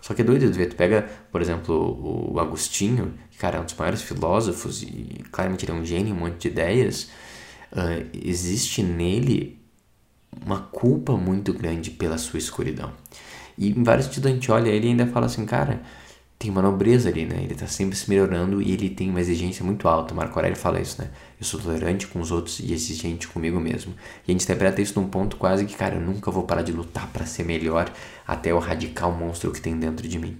Só 0.00 0.14
que 0.14 0.22
é 0.22 0.24
doido 0.24 0.50
de 0.50 0.56
ver, 0.56 0.68
tu 0.68 0.76
pega, 0.76 1.02
por 1.32 1.42
exemplo, 1.42 2.32
o 2.32 2.38
Agostinho, 2.38 3.14
que 3.30 3.38
cara, 3.38 3.58
é 3.58 3.60
um 3.60 3.64
dos 3.64 3.74
maiores 3.74 4.02
filósofos 4.02 4.82
e 4.82 5.24
claramente 5.30 5.64
ele 5.64 5.72
é 5.72 5.74
um 5.74 5.84
gênio, 5.84 6.14
um 6.14 6.18
monte 6.18 6.42
de 6.42 6.48
ideias, 6.48 7.10
uh, 7.72 8.06
existe 8.14 8.82
nele 8.82 9.60
uma 10.44 10.60
culpa 10.60 11.16
muito 11.16 11.52
grande 11.52 11.90
pela 11.90 12.18
sua 12.18 12.38
escuridão. 12.38 12.92
E 13.56 13.70
em 13.70 13.82
vários 13.82 14.06
sentidos 14.06 14.30
a 14.30 14.34
gente 14.34 14.52
olha 14.52 14.68
ele 14.68 14.88
ainda 14.88 15.06
fala 15.06 15.26
assim, 15.26 15.46
cara, 15.46 15.80
tem 16.38 16.50
uma 16.50 16.60
nobreza 16.60 17.08
ali, 17.08 17.24
né? 17.24 17.42
Ele 17.42 17.54
tá 17.54 17.66
sempre 17.66 17.96
se 17.96 18.08
melhorando 18.10 18.60
e 18.60 18.72
ele 18.72 18.90
tem 18.90 19.08
uma 19.08 19.20
exigência 19.20 19.64
muito 19.64 19.88
alta. 19.88 20.14
Marco 20.14 20.38
Aurélio 20.38 20.56
fala 20.56 20.80
isso, 20.80 21.00
né? 21.00 21.10
Eu 21.40 21.46
sou 21.46 21.58
tolerante 21.58 22.06
com 22.06 22.20
os 22.20 22.30
outros 22.30 22.60
e 22.60 22.72
exigente 22.74 23.26
comigo 23.26 23.58
mesmo. 23.58 23.94
E 24.26 24.30
a 24.30 24.32
gente 24.32 24.44
interpreta 24.44 24.82
isso 24.82 25.00
num 25.00 25.08
ponto 25.08 25.36
quase 25.36 25.64
que, 25.64 25.74
cara, 25.74 25.94
eu 25.94 26.00
nunca 26.00 26.30
vou 26.30 26.42
parar 26.42 26.62
de 26.62 26.72
lutar 26.72 27.06
para 27.08 27.24
ser 27.24 27.44
melhor 27.44 27.90
até 28.26 28.52
eu 28.52 28.58
radical 28.58 29.12
monstro 29.12 29.50
que 29.50 29.60
tem 29.60 29.78
dentro 29.78 30.06
de 30.06 30.18
mim. 30.18 30.36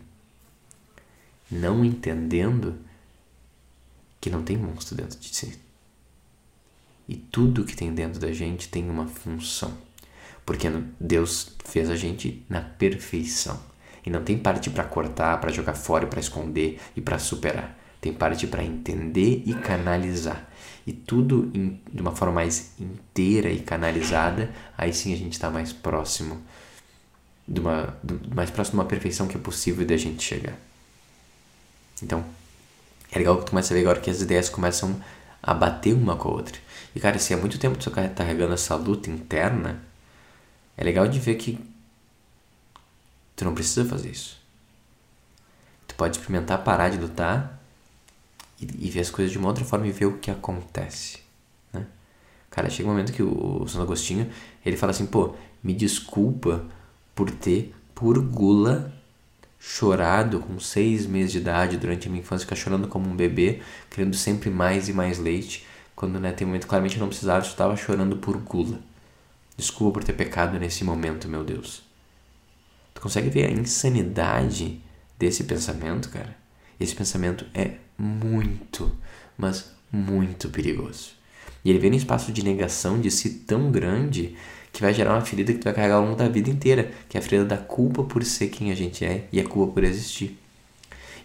Não 1.51 1.83
entendendo 1.83 2.77
que 4.21 4.29
não 4.29 4.43
tem 4.43 4.57
monstro 4.57 4.97
dentro 4.97 5.19
de 5.19 5.35
si. 5.35 5.66
E 7.09 7.15
tudo 7.15 7.65
que 7.65 7.77
tem 7.77 7.95
dentro 7.95 8.21
da 8.21 8.33
gente 8.33 8.69
tem 8.69 8.89
uma 8.89 9.07
função. 9.07 9.73
Porque 10.45 10.69
Deus 11.01 11.53
fez 11.65 11.91
a 11.91 11.97
gente 11.97 12.45
na 12.49 12.61
perfeição. 12.61 13.59
E 14.05 14.11
não 14.11 14.23
tem 14.23 14.39
parte 14.39 14.71
para 14.71 14.85
cortar, 14.85 15.41
para 15.41 15.53
jogar 15.53 15.75
fora, 15.75 16.07
para 16.07 16.21
esconder 16.21 16.81
e 16.97 17.01
para 17.01 17.19
superar. 17.19 17.77
Tem 18.01 18.13
parte 18.13 18.47
para 18.47 18.63
entender 18.63 19.43
e 19.45 19.55
canalizar. 19.55 20.49
E 20.87 20.93
tudo 20.93 21.51
em, 21.53 21.81
de 21.93 22.01
uma 22.01 22.15
forma 22.15 22.35
mais 22.35 22.73
inteira 22.79 23.51
e 23.51 23.59
canalizada, 23.59 24.53
aí 24.79 24.93
sim 24.93 25.13
a 25.13 25.17
gente 25.17 25.33
está 25.33 25.51
mais 25.51 25.73
próximo 25.73 26.41
de 27.49 27.61
uma 27.61 27.97
mais 28.35 28.51
próximo 28.51 28.77
de 28.77 28.83
uma 28.83 28.89
perfeição 28.89 29.27
que 29.27 29.37
é 29.37 29.41
possível 29.41 29.85
de 29.85 29.95
a 29.95 29.97
gente 29.97 30.23
chegar. 30.23 30.55
Então, 32.01 32.25
é 33.11 33.19
legal 33.19 33.39
que 33.39 33.47
tu 33.47 33.51
começa 33.51 33.73
a 33.73 33.75
ver 33.75 33.81
agora 33.81 34.01
que 34.01 34.11
as 34.11 34.21
ideias 34.21 34.49
começam 34.49 35.01
a 35.47 35.55
bater 35.55 35.95
uma 35.95 36.17
com 36.17 36.29
a 36.29 36.33
outra. 36.33 36.59
E 36.95 36.99
cara, 36.99 37.19
se 37.21 37.33
há 37.33 37.37
muito 37.37 37.59
tempo 37.59 37.79
tu 37.79 37.89
tá 37.89 38.09
carregando 38.09 38.53
essa 38.53 38.75
luta 38.75 39.09
interna, 39.09 39.81
é 40.77 40.83
legal 40.83 41.07
de 41.07 41.21
ver 41.21 41.37
que 41.37 41.59
tu 43.37 43.45
não 43.45 43.55
precisa 43.55 43.85
fazer 43.85 44.11
isso. 44.11 44.41
Tu 45.87 45.95
pode 45.95 46.17
experimentar 46.17 46.65
parar 46.65 46.89
de 46.89 46.99
lutar 46.99 47.63
e, 48.61 48.87
e 48.87 48.91
ver 48.91 49.01
as 49.01 49.11
coisas 49.11 49.31
de 49.31 49.39
uma 49.39 49.49
outra 49.49 49.65
forma 49.65 49.87
e 49.87 49.93
ver 49.93 50.07
o 50.07 50.19
que 50.19 50.31
acontece. 50.31 51.21
Né? 51.73 51.87
Cara, 52.51 52.69
chega 52.69 52.89
um 52.89 52.93
momento 52.93 53.13
que 53.13 53.23
o, 53.23 53.63
o 53.63 53.69
Santo 53.69 53.83
Agostinho 53.83 54.29
ele 54.65 54.77
fala 54.77 54.91
assim: 54.91 55.07
pô, 55.07 55.37
me 55.63 55.75
desculpa 55.75 56.65
por 57.15 57.31
ter, 57.31 57.73
por 57.95 58.19
gula, 58.19 58.93
chorado 59.59 60.41
com 60.41 60.59
seis 60.61 61.07
meses 61.07 61.33
de 61.33 61.39
idade 61.39 61.77
durante 61.77 62.07
a 62.07 62.11
minha 62.11 62.23
infância, 62.23 62.45
ficar 62.45 62.57
chorando 62.57 62.89
como 62.89 63.09
um 63.09 63.17
bebê, 63.17 63.61
querendo 63.91 64.15
sempre 64.15 64.51
mais 64.51 64.89
e 64.89 64.93
mais 64.93 65.19
leite, 65.19 65.67
quando 65.95 66.21
né, 66.21 66.33
tem 66.33 66.47
um 66.47 66.51
momento 66.51 66.67
claramente 66.67 66.97
eu 66.97 67.01
não 67.01 67.09
precisava, 67.09 67.45
eu 67.45 67.51
estava 67.51 67.77
chorando 67.77 68.17
por 68.17 68.37
gula. 68.37 68.79
Desculpa 69.57 70.01
por 70.01 70.05
ter 70.05 70.13
pecado 70.13 70.59
nesse 70.59 70.85
momento, 70.85 71.27
meu 71.27 71.43
Deus. 71.43 71.83
Tu 72.95 73.01
consegue 73.01 73.31
ver 73.31 73.47
a 73.47 73.51
insanidade 73.51 74.81
desse 75.19 75.45
pensamento, 75.45 76.11
cara? 76.11 76.37
Esse 76.79 76.95
pensamento 76.95 77.47
é 77.55 77.77
muito, 77.99 78.93
mas 79.37 79.73
muito 79.91 80.51
perigoso. 80.51 81.13
E 81.65 81.71
ele 81.71 81.79
vem 81.79 81.91
num 81.91 81.97
espaço 81.97 82.33
de 82.33 82.45
negação 82.45 83.01
de 83.01 83.11
si 83.11 83.31
tão 83.31 83.71
grande 83.71 84.37
que 84.77 84.83
vai 84.83 84.93
gerar 84.93 85.15
uma 85.15 85.23
ferida 85.23 85.55
que 85.55 85.59
tu 85.59 85.65
vai 85.65 85.73
carregar 85.73 85.95
ao 85.95 86.05
longo 86.05 86.17
da 86.17 86.29
vida 86.29 86.51
inteira, 86.51 86.91
que 87.09 87.17
é 87.17 87.21
a 87.21 87.23
ferida 87.23 87.47
da 87.47 87.57
culpa 87.57 88.05
por 88.05 88.23
ser 88.23 88.49
quem 88.49 88.71
a 88.71 88.75
gente 88.75 89.07
é 89.07 89.25
e 89.33 89.41
a 89.41 89.45
culpa 89.45 89.73
por 89.73 89.85
existir. 89.85 90.39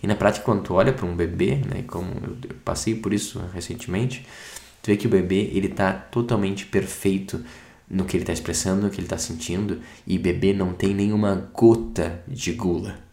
E 0.02 0.08
na 0.08 0.16
prática, 0.16 0.46
quando 0.46 0.64
tu 0.64 0.74
olha 0.74 0.94
para 0.94 1.06
um 1.06 1.14
bebê, 1.14 1.56
né, 1.56 1.84
como 1.86 2.12
eu 2.24 2.56
passei 2.64 2.96
por 2.96 3.14
isso 3.14 3.44
recentemente, 3.54 4.26
tu 4.82 4.88
vê 4.88 4.96
que 4.96 5.06
o 5.06 5.10
bebê 5.10 5.52
ele 5.52 5.68
está 5.68 5.92
totalmente 5.92 6.66
perfeito 6.66 7.44
no 7.90 8.06
que 8.06 8.16
ele 8.16 8.24
está 8.24 8.32
expressando, 8.32 8.84
no 8.84 8.90
que 8.90 8.96
ele 8.96 9.06
está 9.06 9.18
sentindo, 9.18 9.82
e 10.08 10.18
bebê 10.18 10.54
não 10.54 10.72
tem 10.72 10.94
nenhuma 10.94 11.52
gota 11.54 12.24
de 12.26 12.54
gula. 12.54 13.11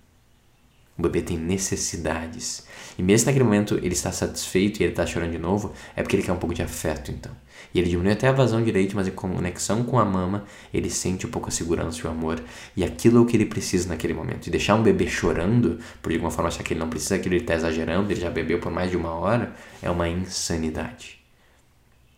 O 0.98 1.02
bebê 1.02 1.22
tem 1.22 1.38
necessidades. 1.38 2.66
E 2.98 3.02
mesmo 3.02 3.26
naquele 3.26 3.44
momento 3.44 3.76
ele 3.76 3.92
está 3.92 4.10
satisfeito 4.10 4.80
e 4.80 4.82
ele 4.82 4.92
está 4.92 5.06
chorando 5.06 5.30
de 5.30 5.38
novo, 5.38 5.72
é 5.94 6.02
porque 6.02 6.16
ele 6.16 6.24
quer 6.24 6.32
um 6.32 6.38
pouco 6.38 6.52
de 6.52 6.62
afeto, 6.62 7.12
então. 7.12 7.30
E 7.72 7.78
ele 7.78 7.88
diminui 7.88 8.12
até 8.12 8.26
a 8.26 8.32
vazão 8.32 8.62
de 8.62 8.72
leite, 8.72 8.96
mas 8.96 9.06
em 9.06 9.12
conexão 9.12 9.84
com 9.84 9.98
a 9.98 10.04
mama, 10.04 10.44
ele 10.74 10.90
sente 10.90 11.24
um 11.24 11.30
pouco 11.30 11.48
a 11.48 11.52
segurança 11.52 12.00
e 12.00 12.04
o 12.04 12.10
amor. 12.10 12.42
E 12.76 12.82
aquilo 12.82 13.18
é 13.18 13.20
o 13.20 13.26
que 13.26 13.36
ele 13.36 13.46
precisa 13.46 13.88
naquele 13.88 14.12
momento. 14.12 14.48
E 14.48 14.50
deixar 14.50 14.74
um 14.74 14.82
bebê 14.82 15.06
chorando, 15.06 15.78
por 16.02 16.08
de 16.08 16.16
alguma 16.16 16.32
forma 16.32 16.48
achar 16.48 16.64
que 16.64 16.72
ele 16.72 16.80
não 16.80 16.88
precisa, 16.88 17.18
que 17.18 17.28
ele 17.28 17.36
está 17.36 17.54
exagerando, 17.54 18.10
ele 18.10 18.20
já 18.20 18.30
bebeu 18.30 18.58
por 18.58 18.72
mais 18.72 18.90
de 18.90 18.96
uma 18.96 19.10
hora, 19.10 19.54
é 19.80 19.88
uma 19.88 20.08
insanidade. 20.08 21.20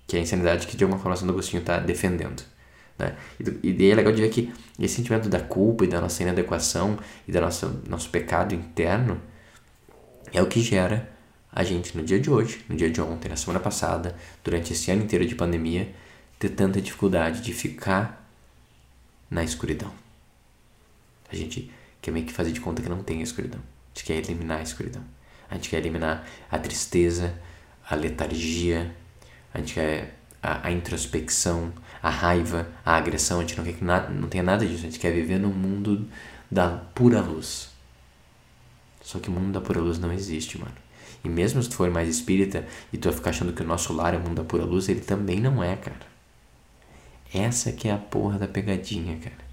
Que 0.06 0.16
é 0.16 0.20
a 0.20 0.22
insanidade 0.22 0.66
que 0.66 0.76
de 0.76 0.84
alguma 0.84 1.00
forma 1.00 1.16
Santo 1.16 1.32
Agostinho 1.32 1.60
está 1.60 1.78
defendendo. 1.78 2.42
Né? 3.00 3.16
E, 3.62 3.70
e 3.70 3.90
é 3.90 3.94
legal 3.94 4.12
de 4.12 4.20
ver 4.22 4.28
que 4.28 4.52
esse 4.78 4.94
sentimento 4.94 5.28
da 5.28 5.40
culpa 5.40 5.84
e 5.84 5.88
da 5.88 6.00
nossa 6.00 6.22
inadequação 6.22 6.98
e 7.26 7.32
do 7.32 7.40
nosso, 7.40 7.82
nosso 7.88 8.10
pecado 8.10 8.54
interno 8.54 9.20
é 10.32 10.40
o 10.42 10.46
que 10.46 10.60
gera 10.60 11.10
a 11.52 11.64
gente 11.64 11.96
no 11.96 12.04
dia 12.04 12.20
de 12.20 12.30
hoje, 12.30 12.64
no 12.68 12.76
dia 12.76 12.90
de 12.90 13.00
ontem, 13.00 13.28
na 13.28 13.36
semana 13.36 13.58
passada, 13.58 14.14
durante 14.44 14.72
esse 14.72 14.90
ano 14.90 15.02
inteiro 15.02 15.26
de 15.26 15.34
pandemia, 15.34 15.92
ter 16.38 16.50
tanta 16.50 16.80
dificuldade 16.80 17.40
de 17.40 17.52
ficar 17.52 18.24
na 19.28 19.42
escuridão. 19.42 19.92
A 21.30 21.34
gente 21.34 21.70
quer 22.00 22.10
meio 22.10 22.26
que 22.26 22.32
fazer 22.32 22.52
de 22.52 22.60
conta 22.60 22.82
que 22.82 22.88
não 22.88 23.02
tem 23.02 23.20
escuridão. 23.20 23.60
A 23.60 23.98
gente 23.98 24.04
quer 24.04 24.16
eliminar 24.16 24.58
a 24.58 24.62
escuridão. 24.62 25.02
A 25.50 25.54
gente 25.54 25.68
quer 25.68 25.78
eliminar 25.78 26.26
a 26.50 26.58
tristeza, 26.58 27.34
a 27.88 27.94
letargia, 27.94 28.94
a 29.52 29.58
gente 29.58 29.74
quer 29.74 30.19
a, 30.42 30.68
a 30.68 30.72
introspecção, 30.72 31.72
a 32.02 32.10
raiva, 32.10 32.68
a 32.84 32.96
agressão, 32.96 33.38
a 33.38 33.42
gente 33.42 33.56
não 33.56 33.64
quer 33.64 33.74
que 33.74 33.84
nada, 33.84 34.08
não 34.08 34.28
tenha 34.28 34.42
nada 34.42 34.66
disso, 34.66 34.80
a 34.80 34.90
gente 34.90 34.98
quer 34.98 35.12
viver 35.12 35.38
num 35.38 35.52
mundo 35.52 36.08
da 36.50 36.68
pura 36.68 37.20
luz. 37.20 37.70
Só 39.02 39.18
que 39.18 39.28
o 39.28 39.32
mundo 39.32 39.52
da 39.52 39.60
pura 39.60 39.80
luz 39.80 39.98
não 39.98 40.12
existe, 40.12 40.58
mano. 40.58 40.74
E 41.22 41.28
mesmo 41.28 41.62
se 41.62 41.68
tu 41.68 41.76
for 41.76 41.90
mais 41.90 42.08
espírita 42.08 42.66
e 42.92 42.98
tu 42.98 43.12
ficar 43.12 43.30
achando 43.30 43.52
que 43.52 43.62
o 43.62 43.66
nosso 43.66 43.92
lar 43.92 44.14
é 44.14 44.16
o 44.16 44.20
mundo 44.20 44.36
da 44.36 44.44
pura 44.44 44.64
luz, 44.64 44.88
ele 44.88 45.00
também 45.00 45.40
não 45.40 45.62
é, 45.62 45.76
cara. 45.76 46.10
Essa 47.32 47.72
que 47.72 47.88
é 47.88 47.92
a 47.92 47.98
porra 47.98 48.38
da 48.38 48.48
pegadinha, 48.48 49.16
cara. 49.18 49.50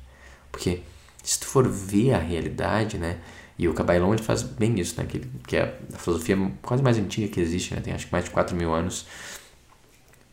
Porque 0.52 0.82
se 1.24 1.40
tu 1.40 1.46
for 1.46 1.68
ver 1.68 2.14
a 2.14 2.20
realidade, 2.20 2.98
né? 2.98 3.20
E 3.60 3.68
o 3.68 3.74
Cabailon 3.74 4.14
ele 4.14 4.24
faz 4.24 4.44
bem 4.44 4.80
isso, 4.80 5.00
né? 5.00 5.06
Que, 5.08 5.20
que 5.46 5.58
é 5.58 5.78
a 5.94 5.98
filosofia 5.98 6.38
quase 6.62 6.82
mais 6.82 6.98
antiga 6.98 7.28
que 7.28 7.40
existe, 7.40 7.74
né? 7.74 7.82
Tem 7.82 7.94
acho 7.94 8.06
que 8.06 8.12
mais 8.12 8.26
de 8.26 8.32
4 8.32 8.56
mil 8.56 8.74
anos 8.74 9.06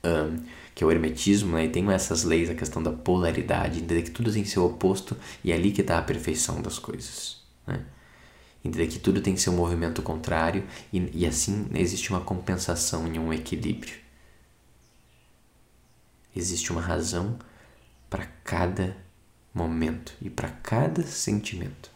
um, 0.04 0.44
que 0.74 0.82
é 0.82 0.86
o 0.86 0.90
hermetismo, 0.90 1.54
né? 1.54 1.66
e 1.66 1.68
tem 1.68 1.90
essas 1.92 2.24
leis, 2.24 2.50
a 2.50 2.54
questão 2.54 2.82
da 2.82 2.92
polaridade, 2.92 3.78
entender 3.78 4.02
que 4.02 4.10
tudo 4.10 4.32
tem 4.32 4.44
seu 4.44 4.64
oposto 4.64 5.16
e 5.42 5.52
é 5.52 5.54
ali 5.54 5.70
que 5.70 5.80
está 5.80 5.98
a 5.98 6.02
perfeição 6.02 6.60
das 6.60 6.78
coisas. 6.78 7.42
Né? 7.66 7.80
Entender 8.64 8.86
que 8.88 8.98
tudo 8.98 9.20
tem 9.20 9.36
seu 9.36 9.52
movimento 9.52 10.02
contrário 10.02 10.64
e, 10.92 11.10
e 11.12 11.26
assim 11.26 11.66
existe 11.74 12.10
uma 12.10 12.20
compensação 12.20 13.06
e 13.12 13.18
um 13.18 13.32
equilíbrio. 13.32 13.94
Existe 16.34 16.72
uma 16.72 16.80
razão 16.80 17.38
para 18.10 18.26
cada 18.42 18.96
momento 19.54 20.14
e 20.20 20.28
para 20.28 20.48
cada 20.48 21.02
sentimento. 21.02 21.90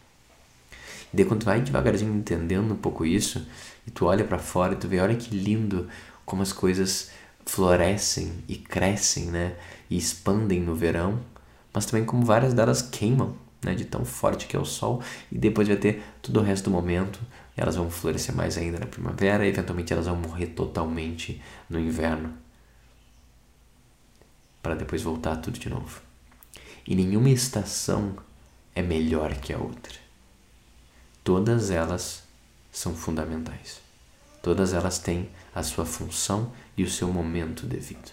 E 1.11 1.17
daí 1.17 1.25
quando 1.25 1.41
tu 1.41 1.45
vai 1.45 1.59
devagarzinho 1.59 2.15
entendendo 2.15 2.73
um 2.73 2.77
pouco 2.77 3.05
isso, 3.05 3.45
e 3.85 3.91
tu 3.91 4.05
olha 4.05 4.23
para 4.23 4.39
fora 4.39 4.73
e 4.73 4.77
tu 4.77 4.87
vê, 4.87 4.99
olha 4.99 5.15
que 5.15 5.35
lindo 5.35 5.89
como 6.25 6.41
as 6.43 6.53
coisas 6.53 7.09
florescem 7.49 8.43
e 8.47 8.55
crescem, 8.55 9.25
né? 9.25 9.55
E 9.89 9.97
expandem 9.97 10.61
no 10.61 10.75
verão, 10.75 11.19
mas 11.73 11.85
também 11.85 12.05
como 12.05 12.23
várias 12.23 12.53
delas 12.53 12.81
queimam, 12.81 13.35
né? 13.63 13.73
De 13.73 13.85
tão 13.85 14.05
forte 14.05 14.45
que 14.45 14.55
é 14.55 14.59
o 14.59 14.65
sol 14.65 15.01
e 15.31 15.37
depois 15.37 15.67
vai 15.67 15.77
ter 15.77 16.03
todo 16.21 16.39
o 16.39 16.43
resto 16.43 16.65
do 16.65 16.71
momento. 16.71 17.19
Elas 17.57 17.75
vão 17.75 17.89
florescer 17.89 18.33
mais 18.35 18.57
ainda 18.57 18.79
na 18.79 18.85
primavera 18.85 19.45
e 19.45 19.49
eventualmente 19.49 19.91
elas 19.91 20.05
vão 20.05 20.15
morrer 20.15 20.47
totalmente 20.47 21.41
no 21.69 21.79
inverno. 21.79 22.33
Para 24.61 24.75
depois 24.75 25.01
voltar 25.01 25.37
tudo 25.37 25.57
de 25.57 25.69
novo. 25.69 26.01
E 26.87 26.95
nenhuma 26.95 27.29
estação 27.29 28.15
é 28.75 28.81
melhor 28.81 29.33
que 29.35 29.51
a 29.51 29.57
outra. 29.57 29.97
Todas 31.23 31.71
elas 31.71 32.23
são 32.71 32.93
fundamentais. 32.93 33.81
Todas 34.41 34.73
elas 34.73 34.99
têm 34.99 35.29
a 35.53 35.63
sua 35.63 35.85
função 35.85 36.51
e 36.77 36.83
o 36.83 36.89
seu 36.89 37.07
momento 37.07 37.65
devido. 37.65 38.11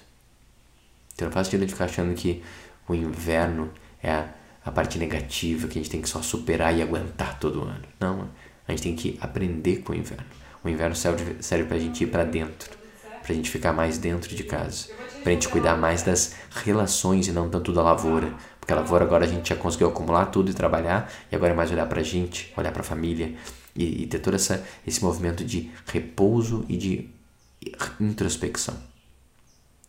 Então 1.15 1.27
não 1.27 1.33
faz 1.33 1.49
sentido 1.49 1.69
ficar 1.69 1.87
achando 1.87 2.15
que 2.15 2.43
o 2.89 2.95
inverno 2.95 3.71
é 4.03 4.11
a, 4.11 4.29
a 4.65 4.71
parte 4.71 4.99
negativa 4.99 5.67
que 5.67 5.79
a 5.79 5.83
gente 5.83 5.91
tem 5.91 6.03
que 6.03 6.09
só 6.09 6.23
superar 6.23 6.77
e 6.77 6.83
aguentar 6.83 7.39
todo 7.39 7.63
ano. 7.63 7.85
Não, 7.99 8.29
a 8.67 8.73
gente 8.73 8.83
tem 8.83 8.97
que 8.97 9.19
aprender 9.21 9.79
com 9.79 9.93
o 9.93 9.97
inverno. 9.97 10.27
O 10.63 10.69
inverno 10.69 10.95
serve, 10.95 11.43
serve 11.43 11.65
para 11.65 11.77
a 11.77 11.81
gente 11.81 12.05
ir 12.05 12.09
para 12.09 12.25
dentro, 12.25 12.71
para 13.23 13.33
a 13.33 13.35
gente 13.35 13.51
ficar 13.51 13.73
mais 13.73 13.99
dentro 13.99 14.35
de 14.35 14.45
casa, 14.45 14.89
para 15.23 15.31
a 15.31 15.35
gente 15.35 15.49
cuidar 15.49 15.77
mais 15.77 16.03
das 16.03 16.35
relações 16.65 17.29
e 17.29 17.33
não 17.33 17.49
tanto 17.49 17.73
da 17.73 17.83
lavoura. 17.83 18.35
Porque 18.61 18.73
a 18.73 18.77
lavoura 18.77 19.05
agora 19.05 19.25
a 19.25 19.29
gente 19.29 19.49
já 19.49 19.57
conseguiu 19.57 19.89
acumular 19.89 20.27
tudo 20.27 20.51
e 20.51 20.55
trabalhar, 20.55 21.11
e 21.31 21.37
agora 21.37 21.53
é 21.53 21.57
mais 21.57 21.71
olhar 21.71 21.87
para 21.87 22.01
a 22.01 22.05
gente, 22.05 22.53
olhar 22.57 22.73
para 22.73 22.81
a 22.81 22.85
família 22.85 23.35
e, 23.77 24.03
e 24.03 24.07
ter 24.07 24.19
todo 24.19 24.35
essa, 24.35 24.67
esse 24.85 25.03
movimento 25.05 25.45
de 25.45 25.71
repouso 25.87 26.65
e 26.69 26.77
de 26.77 27.16
introspecção. 28.01 28.77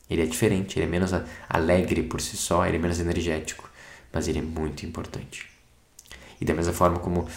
Ele 0.09 0.21
é 0.21 0.25
diferente, 0.25 0.77
ele 0.77 0.85
é 0.85 0.89
menos 0.89 1.11
alegre 1.49 2.03
por 2.03 2.21
si 2.21 2.37
só, 2.37 2.65
ele 2.65 2.77
é 2.77 2.79
menos 2.79 2.99
energético, 2.99 3.69
mas 4.11 4.27
ele 4.27 4.39
é 4.39 4.41
muito 4.41 4.85
importante. 4.85 5.49
E 6.39 6.45
da 6.45 6.53
mesma 6.53 6.73
forma 6.73 6.99
como 6.99 7.27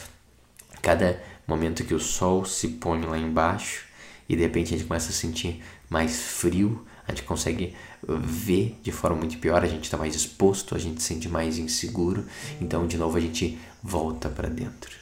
cada 0.80 1.20
momento 1.46 1.84
que 1.84 1.94
o 1.94 2.00
sol 2.00 2.44
se 2.44 2.68
põe 2.68 3.02
lá 3.02 3.18
embaixo 3.18 3.84
e 4.28 4.36
de 4.36 4.42
repente 4.42 4.72
a 4.74 4.78
gente 4.78 4.86
começa 4.86 5.10
a 5.10 5.12
sentir 5.12 5.62
mais 5.88 6.20
frio, 6.20 6.86
a 7.06 7.12
gente 7.12 7.24
consegue 7.24 7.74
ver 8.06 8.78
de 8.82 8.92
forma 8.92 9.16
muito 9.16 9.38
pior, 9.38 9.64
a 9.64 9.66
gente 9.66 9.84
está 9.84 9.96
mais 9.96 10.14
exposto, 10.14 10.74
a 10.74 10.78
gente 10.78 11.02
se 11.02 11.08
sente 11.08 11.28
mais 11.28 11.58
inseguro, 11.58 12.24
então 12.60 12.86
de 12.86 12.96
novo 12.96 13.16
a 13.16 13.20
gente 13.20 13.58
volta 13.82 14.28
para 14.28 14.48
dentro. 14.48 14.96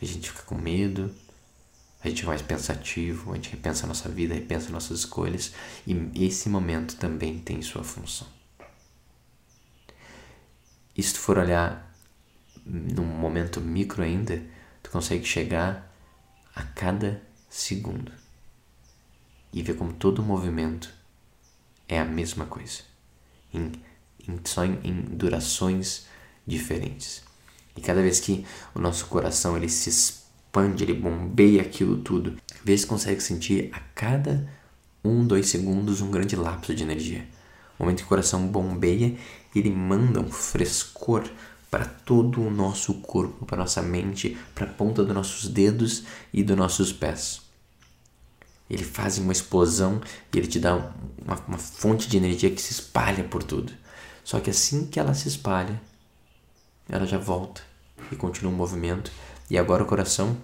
A 0.00 0.04
gente 0.04 0.30
fica 0.30 0.42
com 0.42 0.56
medo, 0.56 1.10
a 2.04 2.08
gente 2.08 2.22
é 2.22 2.26
mais 2.26 2.42
pensativo, 2.42 3.32
a 3.32 3.36
gente 3.36 3.50
repensa 3.50 3.84
a 3.84 3.88
nossa 3.88 4.10
vida, 4.10 4.34
repensa 4.34 4.68
nossas 4.70 5.00
escolhas 5.00 5.54
e 5.86 6.26
esse 6.26 6.50
momento 6.50 6.96
também 6.96 7.38
tem 7.38 7.62
sua 7.62 7.82
função. 7.82 8.28
E 10.94 11.02
se 11.02 11.14
tu 11.14 11.20
for 11.20 11.38
olhar 11.38 11.96
num 12.64 13.06
momento 13.06 13.58
micro 13.58 14.02
ainda, 14.02 14.42
tu 14.82 14.90
consegue 14.90 15.24
chegar 15.24 15.90
a 16.54 16.62
cada 16.62 17.22
segundo 17.48 18.12
e 19.50 19.62
ver 19.62 19.74
como 19.74 19.94
todo 19.94 20.22
movimento 20.22 20.92
é 21.88 21.98
a 21.98 22.04
mesma 22.04 22.44
coisa, 22.44 22.82
em, 23.52 23.72
em, 24.28 24.40
só 24.44 24.64
em, 24.64 24.78
em 24.84 25.00
durações 25.00 26.06
diferentes. 26.46 27.22
E 27.74 27.80
cada 27.80 28.02
vez 28.02 28.20
que 28.20 28.46
o 28.74 28.78
nosso 28.78 29.06
coração 29.06 29.56
ele 29.56 29.68
se 29.70 29.88
expande, 29.88 30.23
ele 30.82 30.94
bombeia 30.94 31.62
aquilo 31.62 31.96
tudo. 31.96 32.36
Vê 32.64 32.76
se 32.76 32.86
consegue 32.86 33.20
sentir 33.20 33.70
a 33.72 33.80
cada 33.94 34.48
um, 35.02 35.26
dois 35.26 35.48
segundos 35.48 36.00
um 36.00 36.10
grande 36.10 36.36
lapso 36.36 36.74
de 36.74 36.82
energia. 36.82 37.26
O 37.78 37.82
momento 37.82 37.98
que 37.98 38.04
o 38.04 38.08
coração 38.08 38.46
bombeia, 38.46 39.16
ele 39.54 39.70
manda 39.70 40.20
um 40.20 40.30
frescor 40.30 41.24
para 41.70 41.84
todo 41.84 42.40
o 42.40 42.50
nosso 42.50 42.94
corpo, 42.94 43.44
para 43.44 43.58
nossa 43.58 43.82
mente, 43.82 44.38
para 44.54 44.66
a 44.66 44.72
ponta 44.72 45.04
dos 45.04 45.14
nossos 45.14 45.48
dedos 45.48 46.04
e 46.32 46.42
dos 46.42 46.56
nossos 46.56 46.92
pés. 46.92 47.42
Ele 48.70 48.84
faz 48.84 49.18
uma 49.18 49.32
explosão 49.32 50.00
e 50.32 50.38
ele 50.38 50.46
te 50.46 50.60
dá 50.60 50.76
uma, 50.76 51.36
uma 51.48 51.58
fonte 51.58 52.08
de 52.08 52.16
energia 52.16 52.50
que 52.50 52.62
se 52.62 52.72
espalha 52.72 53.24
por 53.24 53.42
tudo. 53.42 53.72
Só 54.22 54.40
que 54.40 54.50
assim 54.50 54.86
que 54.86 55.00
ela 55.00 55.14
se 55.14 55.26
espalha, 55.26 55.80
ela 56.88 57.06
já 57.06 57.18
volta 57.18 57.60
e 58.10 58.16
continua 58.16 58.52
o 58.52 58.56
movimento 58.56 59.10
e 59.54 59.58
agora 59.58 59.84
o 59.84 59.86
coração, 59.86 60.36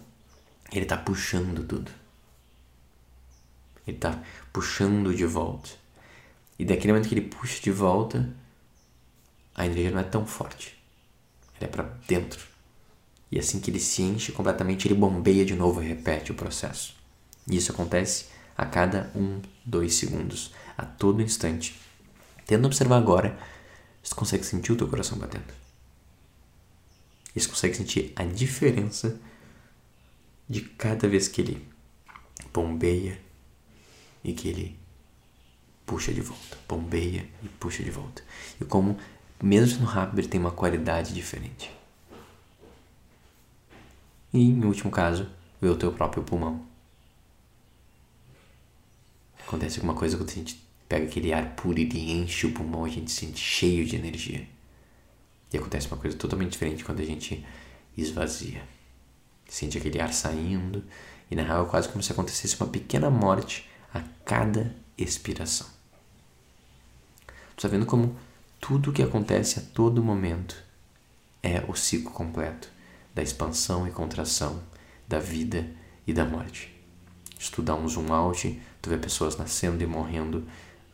ele 0.73 0.85
está 0.85 0.96
puxando 0.96 1.66
tudo. 1.66 1.90
Ele 3.85 3.96
está 3.96 4.23
puxando 4.53 5.12
de 5.12 5.27
volta. 5.27 5.68
E 6.57 6.64
daquele 6.64 6.92
momento 6.92 7.09
que 7.09 7.14
ele 7.16 7.27
puxa 7.27 7.61
de 7.61 7.73
volta, 7.73 8.33
a 9.53 9.66
energia 9.66 9.90
não 9.90 9.99
é 9.99 10.05
tão 10.05 10.25
forte. 10.25 10.81
Ela 11.57 11.68
é 11.68 11.73
para 11.73 11.83
dentro. 12.07 12.46
E 13.33 13.38
assim 13.40 13.59
que 13.59 13.68
ele 13.68 13.81
se 13.81 14.01
enche 14.01 14.31
completamente, 14.31 14.87
ele 14.87 14.94
bombeia 14.94 15.44
de 15.44 15.57
novo 15.57 15.83
e 15.83 15.88
repete 15.88 16.31
o 16.31 16.37
processo. 16.37 16.94
E 17.49 17.57
isso 17.57 17.73
acontece 17.73 18.27
a 18.57 18.64
cada 18.64 19.11
um, 19.12 19.42
dois 19.64 19.94
segundos, 19.94 20.55
a 20.79 20.85
todo 20.85 21.20
instante. 21.20 21.81
Tendo 22.46 22.66
observar 22.66 22.99
agora, 22.99 23.37
você 24.05 24.14
consegue 24.14 24.46
sentir 24.46 24.70
o 24.70 24.77
teu 24.77 24.87
coração 24.87 25.18
batendo. 25.18 25.60
Você 27.35 27.49
consegue 27.49 27.75
sentir 27.75 28.12
a 28.16 28.25
diferença 28.25 29.21
de 30.49 30.62
cada 30.62 31.09
vez 31.09 31.29
que 31.29 31.40
ele 31.40 31.69
bombeia 32.53 33.21
e 34.25 34.33
que 34.33 34.49
ele 34.49 34.79
puxa 35.87 36.12
de 36.12 36.21
volta, 36.21 36.59
bombeia 36.69 37.29
e 37.43 37.49
puxa 37.49 37.83
de 37.83 37.90
volta. 37.90 38.23
E 38.61 38.64
como, 38.64 38.99
mesmo 39.43 39.81
no 39.81 39.87
rápido, 39.87 40.19
ele 40.19 40.29
tem 40.29 40.40
uma 40.40 40.51
qualidade 40.51 41.14
diferente. 41.14 41.71
e, 44.33 44.40
em 44.40 44.64
último 44.64 44.90
caso, 44.90 45.29
ver 45.61 45.69
o 45.69 45.77
teu 45.77 45.93
próprio 45.93 46.23
pulmão. 46.23 46.64
Acontece 49.47 49.79
alguma 49.79 49.95
coisa 49.95 50.16
quando 50.16 50.31
a 50.31 50.35
gente 50.35 50.62
pega 50.88 51.07
aquele 51.07 51.33
ar 51.33 51.55
puro 51.57 51.79
e 51.79 52.12
enche 52.12 52.47
o 52.47 52.53
pulmão, 52.53 52.85
a 52.85 52.88
gente 52.88 53.11
se 53.11 53.27
sente 53.27 53.38
cheio 53.38 53.85
de 53.85 53.97
energia. 53.97 54.47
E 55.53 55.59
acontece 55.59 55.89
uma 55.89 55.97
coisa 55.97 56.17
totalmente 56.17 56.53
diferente 56.53 56.85
quando 56.85 57.01
a 57.01 57.05
gente 57.05 57.45
esvazia. 57.97 58.63
Sente 59.49 59.79
aquele 59.79 60.01
ar 60.01 60.13
saindo 60.13 60.85
e 61.31 61.35
na 61.35 61.43
real 61.43 61.67
é 61.67 61.69
quase 61.69 61.89
como 61.89 62.03
se 62.03 62.13
acontecesse 62.13 62.57
uma 62.61 62.69
pequena 62.69 63.11
morte 63.11 63.69
a 63.93 64.01
cada 64.25 64.75
expiração. 64.97 65.67
Tu 67.57 67.67
está 67.67 67.69
vendo 67.69 67.87
como 67.87 68.17
tudo 68.61 68.91
o 68.91 68.93
que 68.93 69.03
acontece 69.03 69.59
a 69.59 69.63
todo 69.63 70.03
momento 70.03 70.57
é 71.43 71.65
o 71.67 71.75
ciclo 71.75 72.11
completo 72.11 72.71
da 73.15 73.23
expansão 73.23 73.89
e 73.89 73.91
contração, 73.91 74.63
da 75.09 75.19
vida 75.19 75.69
e 76.07 76.13
da 76.13 76.25
morte. 76.25 76.75
Se 77.39 77.51
tu 77.51 77.63
dá 77.63 77.75
um 77.75 77.89
zoom 77.89 78.13
out, 78.13 78.61
tu 78.81 78.91
vê 78.91 78.99
pessoas 78.99 79.37
nascendo 79.37 79.83
e 79.83 79.87
morrendo 79.87 80.47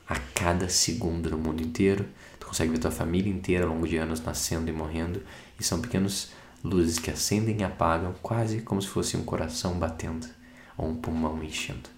a 0.08 0.16
cada 0.34 0.68
segundo 0.68 1.30
no 1.30 1.38
mundo 1.38 1.62
inteiro. 1.62 2.06
Tu 2.38 2.46
consegue 2.46 2.72
ver 2.72 2.78
tua 2.78 2.90
família 2.90 3.32
inteira 3.32 3.64
ao 3.64 3.72
longo 3.72 3.88
de 3.88 3.96
anos 3.96 4.22
nascendo 4.22 4.70
e 4.70 4.72
morrendo. 4.72 5.22
E 5.58 5.64
são 5.64 5.80
pequenos 5.80 6.30
luzes 6.62 6.98
que 6.98 7.10
acendem 7.10 7.60
e 7.60 7.64
apagam, 7.64 8.14
quase 8.22 8.60
como 8.60 8.80
se 8.80 8.88
fosse 8.88 9.16
um 9.16 9.24
coração 9.24 9.78
batendo 9.78 10.26
ou 10.76 10.88
um 10.88 10.96
pulmão 10.96 11.42
enchendo. 11.42 11.88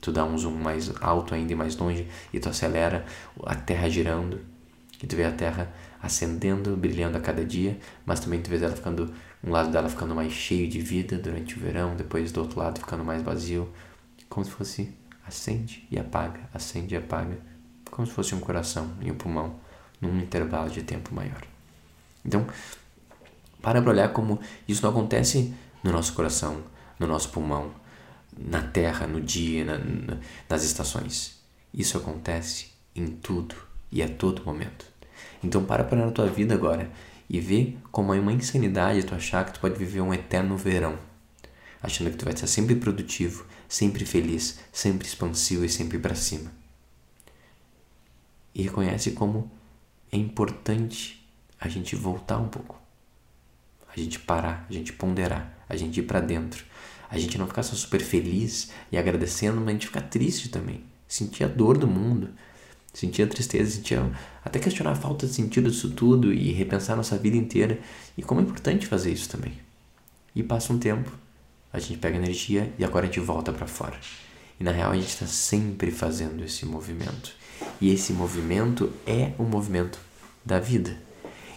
Tu 0.00 0.12
dá 0.12 0.24
um 0.24 0.38
zoom 0.38 0.54
mais 0.54 0.92
alto 1.00 1.34
ainda 1.34 1.52
e 1.52 1.56
mais 1.56 1.76
longe 1.76 2.06
e 2.32 2.38
tu 2.38 2.48
acelera 2.48 3.04
a 3.44 3.54
Terra 3.54 3.88
girando 3.88 4.40
e 5.02 5.06
tu 5.06 5.16
vê 5.16 5.24
a 5.24 5.32
Terra 5.32 5.72
acendendo, 6.00 6.76
brilhando 6.76 7.16
a 7.16 7.20
cada 7.20 7.44
dia, 7.44 7.78
mas 8.06 8.20
também 8.20 8.40
tu 8.40 8.48
vê 8.48 8.56
ela 8.56 8.76
ficando 8.76 9.12
um 9.42 9.50
lado 9.50 9.70
dela 9.70 9.88
ficando 9.88 10.14
mais 10.14 10.32
cheio 10.32 10.68
de 10.68 10.80
vida 10.80 11.18
durante 11.18 11.56
o 11.56 11.60
verão, 11.60 11.96
depois 11.96 12.30
do 12.30 12.40
outro 12.40 12.60
lado 12.60 12.78
ficando 12.78 13.04
mais 13.04 13.22
vazio, 13.22 13.68
como 14.28 14.44
se 14.44 14.52
fosse 14.52 14.94
acende 15.28 15.86
e 15.90 15.98
apaga, 15.98 16.40
acende 16.52 16.94
e 16.94 16.98
apaga, 16.98 17.38
como 17.90 18.06
se 18.06 18.12
fosse 18.12 18.34
um 18.34 18.40
coração 18.40 18.92
e 19.00 19.10
um 19.10 19.14
pulmão 19.14 19.56
num 20.00 20.18
intervalo 20.18 20.70
de 20.70 20.82
tempo 20.82 21.14
maior. 21.14 21.42
Então, 22.24 22.46
para 23.62 23.80
para 23.80 23.90
olhar 23.90 24.12
como 24.12 24.40
isso 24.66 24.82
não 24.82 24.90
acontece 24.90 25.54
no 25.82 25.92
nosso 25.92 26.12
coração, 26.14 26.62
no 26.98 27.06
nosso 27.06 27.30
pulmão, 27.30 27.72
na 28.36 28.62
terra, 28.62 29.06
no 29.06 29.20
dia, 29.20 29.64
na, 29.64 29.78
nas 30.48 30.64
estações. 30.64 31.38
Isso 31.72 31.96
acontece 31.96 32.68
em 32.94 33.06
tudo 33.06 33.54
e 33.90 34.02
a 34.02 34.08
todo 34.08 34.44
momento. 34.44 34.86
Então 35.42 35.64
para 35.64 35.84
para 35.84 36.04
na 36.04 36.12
tua 36.12 36.26
vida 36.26 36.54
agora 36.54 36.90
e 37.28 37.40
vê 37.40 37.74
como 37.90 38.14
é 38.14 38.20
uma 38.20 38.32
insanidade 38.32 39.02
tu 39.02 39.14
achar 39.14 39.44
que 39.44 39.52
tu 39.52 39.60
pode 39.60 39.78
viver 39.78 40.00
um 40.00 40.14
eterno 40.14 40.56
verão, 40.56 40.98
achando 41.82 42.10
que 42.10 42.16
tu 42.16 42.24
vai 42.24 42.34
estar 42.34 42.46
sempre 42.46 42.74
produtivo, 42.74 43.44
sempre 43.68 44.04
feliz, 44.04 44.58
sempre 44.72 45.06
expansivo 45.06 45.64
e 45.64 45.68
sempre 45.68 45.98
para 45.98 46.14
cima. 46.14 46.50
E 48.54 48.62
reconhece 48.62 49.12
como 49.12 49.50
é 50.10 50.16
importante 50.16 51.28
a 51.60 51.68
gente 51.68 51.94
voltar 51.94 52.38
um 52.38 52.48
pouco 52.48 52.78
a 53.94 54.00
gente 54.00 54.18
parar, 54.20 54.66
a 54.68 54.72
gente 54.72 54.92
ponderar, 54.92 55.56
a 55.68 55.76
gente 55.76 56.00
ir 56.00 56.02
para 56.04 56.20
dentro, 56.20 56.64
a 57.10 57.18
gente 57.18 57.38
não 57.38 57.46
ficar 57.46 57.62
só 57.62 57.74
super 57.74 58.00
feliz 58.00 58.70
e 58.92 58.98
agradecendo, 58.98 59.56
mas 59.56 59.68
a 59.68 59.72
gente 59.72 59.86
ficar 59.86 60.02
triste 60.02 60.48
também, 60.48 60.84
sentir 61.06 61.44
a 61.44 61.48
dor 61.48 61.78
do 61.78 61.86
mundo, 61.86 62.30
sentir 62.92 63.22
a 63.22 63.26
tristeza, 63.26 63.70
sentir 63.70 63.98
até 64.44 64.58
questionar 64.58 64.92
a 64.92 64.96
falta 64.96 65.26
de 65.26 65.32
sentido 65.32 65.70
disso 65.70 65.90
tudo 65.90 66.32
e 66.32 66.52
repensar 66.52 66.94
a 66.94 66.96
nossa 66.96 67.16
vida 67.16 67.36
inteira 67.36 67.78
e 68.16 68.22
como 68.22 68.40
é 68.40 68.44
importante 68.44 68.86
fazer 68.86 69.12
isso 69.12 69.28
também. 69.28 69.54
E 70.34 70.42
passa 70.42 70.72
um 70.72 70.78
tempo, 70.78 71.10
a 71.72 71.78
gente 71.78 71.98
pega 71.98 72.16
energia 72.16 72.72
e 72.78 72.84
agora 72.84 73.04
a 73.04 73.08
gente 73.08 73.20
volta 73.20 73.52
para 73.52 73.66
fora. 73.66 73.98
E 74.58 74.64
na 74.64 74.72
real 74.72 74.92
a 74.92 74.96
gente 74.96 75.08
está 75.08 75.26
sempre 75.26 75.90
fazendo 75.90 76.44
esse 76.44 76.66
movimento. 76.66 77.32
E 77.80 77.92
esse 77.92 78.12
movimento 78.12 78.92
é 79.06 79.32
o 79.38 79.44
movimento 79.44 79.98
da 80.44 80.58
vida. 80.58 80.96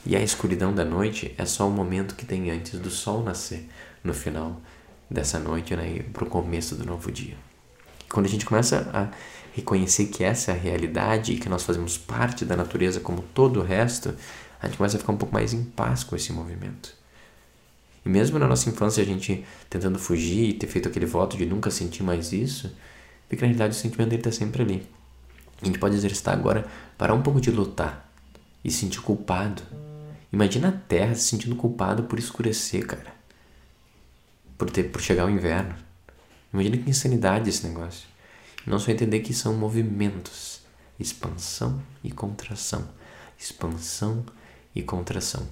E 0.05 0.15
a 0.15 0.21
escuridão 0.21 0.73
da 0.73 0.83
noite 0.83 1.33
é 1.37 1.45
só 1.45 1.67
o 1.67 1.71
momento 1.71 2.15
que 2.15 2.25
tem 2.25 2.49
antes 2.49 2.79
do 2.79 2.89
sol 2.89 3.23
nascer, 3.23 3.69
no 4.03 4.13
final 4.13 4.59
dessa 5.09 5.39
noite, 5.39 5.75
né, 5.75 6.03
para 6.11 6.23
o 6.23 6.27
começo 6.27 6.75
do 6.75 6.85
novo 6.85 7.11
dia. 7.11 7.35
Quando 8.09 8.25
a 8.25 8.29
gente 8.29 8.45
começa 8.45 8.89
a 8.93 9.09
reconhecer 9.53 10.07
que 10.07 10.23
essa 10.23 10.51
é 10.51 10.55
a 10.55 10.57
realidade 10.57 11.33
e 11.33 11.37
que 11.37 11.49
nós 11.49 11.63
fazemos 11.63 11.97
parte 11.97 12.45
da 12.45 12.55
natureza 12.55 12.99
como 12.99 13.21
todo 13.21 13.59
o 13.59 13.63
resto, 13.63 14.15
a 14.61 14.67
gente 14.67 14.77
começa 14.77 14.97
a 14.97 14.99
ficar 14.99 15.13
um 15.13 15.17
pouco 15.17 15.33
mais 15.33 15.53
em 15.53 15.63
paz 15.63 16.03
com 16.03 16.15
esse 16.15 16.31
movimento. 16.33 17.00
E 18.05 18.09
mesmo 18.09 18.39
na 18.39 18.47
nossa 18.47 18.69
infância 18.69 19.01
a 19.01 19.05
gente 19.05 19.45
tentando 19.69 19.99
fugir 19.99 20.49
e 20.49 20.53
ter 20.53 20.67
feito 20.67 20.87
aquele 20.87 21.05
voto 21.05 21.37
de 21.37 21.45
nunca 21.45 21.69
sentir 21.69 22.03
mais 22.03 22.33
isso, 22.33 22.75
vê 23.29 23.35
que 23.35 23.41
na 23.41 23.47
realidade 23.47 23.75
o 23.75 23.79
sentimento 23.79 24.09
dele 24.09 24.21
está 24.21 24.31
sempre 24.31 24.63
ali. 24.63 24.87
A 25.61 25.65
gente 25.65 25.77
pode 25.77 25.95
exercitar 25.95 26.33
agora, 26.33 26.65
parar 26.97 27.13
um 27.13 27.21
pouco 27.21 27.39
de 27.39 27.51
lutar 27.51 28.11
e 28.63 28.71
se 28.71 28.79
sentir 28.79 29.01
culpado 29.01 29.61
Imagina 30.31 30.69
a 30.69 30.71
Terra 30.71 31.13
se 31.13 31.23
sentindo 31.23 31.57
culpada 31.57 32.01
por 32.03 32.17
escurecer, 32.17 32.85
cara. 32.87 33.13
Por, 34.57 34.71
ter, 34.71 34.83
por 34.83 35.01
chegar 35.01 35.25
o 35.25 35.29
inverno. 35.29 35.75
Imagina 36.53 36.77
que 36.77 36.89
insanidade 36.89 37.49
esse 37.49 37.67
negócio. 37.67 38.07
Não 38.65 38.79
só 38.79 38.91
entender 38.91 39.19
que 39.19 39.33
são 39.33 39.53
movimentos. 39.53 40.61
Expansão 40.97 41.81
e 42.01 42.11
contração. 42.11 42.87
Expansão 43.37 44.25
e 44.73 44.81
contração. 44.81 45.49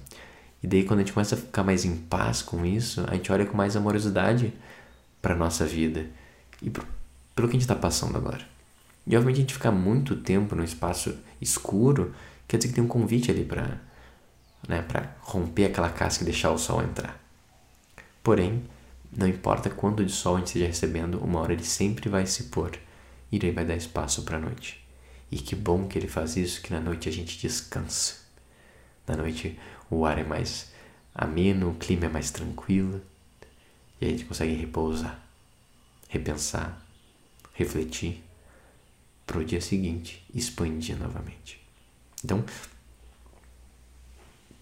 E 0.62 0.66
daí 0.66 0.84
quando 0.84 1.00
a 1.00 1.02
gente 1.02 1.12
começa 1.12 1.34
a 1.34 1.38
ficar 1.38 1.62
mais 1.62 1.84
em 1.84 1.96
paz 1.96 2.42
com 2.42 2.64
isso, 2.64 3.04
a 3.08 3.14
gente 3.14 3.32
olha 3.32 3.46
com 3.46 3.56
mais 3.56 3.76
amorosidade 3.76 4.52
para 5.22 5.34
nossa 5.34 5.64
vida 5.64 6.06
e 6.60 6.68
pro, 6.70 6.86
pelo 7.34 7.48
que 7.48 7.52
a 7.56 7.58
gente 7.58 7.62
está 7.62 7.74
passando 7.74 8.16
agora. 8.16 8.44
E 9.06 9.16
obviamente 9.16 9.38
a 9.38 9.40
gente 9.40 9.54
ficar 9.54 9.72
muito 9.72 10.16
tempo 10.16 10.54
num 10.54 10.64
espaço 10.64 11.16
escuro, 11.40 12.14
quer 12.46 12.58
dizer 12.58 12.68
que 12.68 12.74
tem 12.74 12.84
um 12.84 12.88
convite 12.88 13.30
ali 13.30 13.44
para 13.44 13.78
né, 14.68 14.82
para 14.82 15.16
romper 15.22 15.66
aquela 15.66 15.90
casca 15.90 16.22
e 16.22 16.26
deixar 16.26 16.50
o 16.50 16.58
sol 16.58 16.82
entrar. 16.82 17.18
Porém, 18.22 18.62
não 19.10 19.26
importa 19.26 19.70
quanto 19.70 20.04
de 20.04 20.12
sol 20.12 20.36
a 20.36 20.38
gente 20.38 20.48
esteja 20.48 20.66
recebendo, 20.66 21.18
uma 21.18 21.40
hora 21.40 21.52
ele 21.52 21.64
sempre 21.64 22.08
vai 22.08 22.26
se 22.26 22.44
pôr 22.44 22.78
e 23.32 23.36
ele 23.36 23.52
vai 23.52 23.64
dar 23.64 23.76
espaço 23.76 24.22
para 24.22 24.36
a 24.36 24.40
noite. 24.40 24.84
E 25.30 25.38
que 25.38 25.54
bom 25.54 25.86
que 25.86 25.98
ele 25.98 26.08
faz 26.08 26.36
isso, 26.36 26.60
que 26.60 26.72
na 26.72 26.80
noite 26.80 27.08
a 27.08 27.12
gente 27.12 27.38
descansa. 27.38 28.16
Na 29.10 29.16
noite 29.16 29.58
o 29.90 30.06
ar 30.06 30.18
é 30.18 30.24
mais 30.24 30.70
ameno, 31.12 31.70
o 31.70 31.74
clima 31.74 32.06
é 32.06 32.08
mais 32.08 32.30
tranquilo 32.30 33.02
e 34.00 34.06
a 34.06 34.08
gente 34.08 34.24
consegue 34.24 34.54
repousar, 34.54 35.20
repensar, 36.08 36.80
refletir 37.52 38.22
para 39.26 39.38
o 39.38 39.44
dia 39.44 39.60
seguinte 39.60 40.24
expandir 40.32 40.96
novamente. 40.96 41.60
Então, 42.24 42.44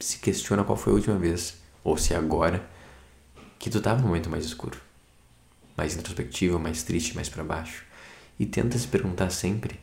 se 0.00 0.18
questiona 0.18 0.64
qual 0.64 0.78
foi 0.78 0.94
a 0.94 0.96
última 0.96 1.18
vez, 1.18 1.58
ou 1.84 1.98
se 1.98 2.14
é 2.14 2.16
agora, 2.16 2.66
que 3.58 3.68
tu 3.68 3.78
estava 3.78 4.00
no 4.00 4.06
momento 4.06 4.30
mais 4.30 4.46
escuro, 4.46 4.80
mais 5.76 5.94
introspectivo, 5.94 6.58
mais 6.58 6.82
triste, 6.82 7.14
mais 7.14 7.28
para 7.28 7.44
baixo. 7.44 7.84
E 8.40 8.46
tenta 8.46 8.78
se 8.78 8.88
perguntar 8.88 9.28
sempre: 9.28 9.78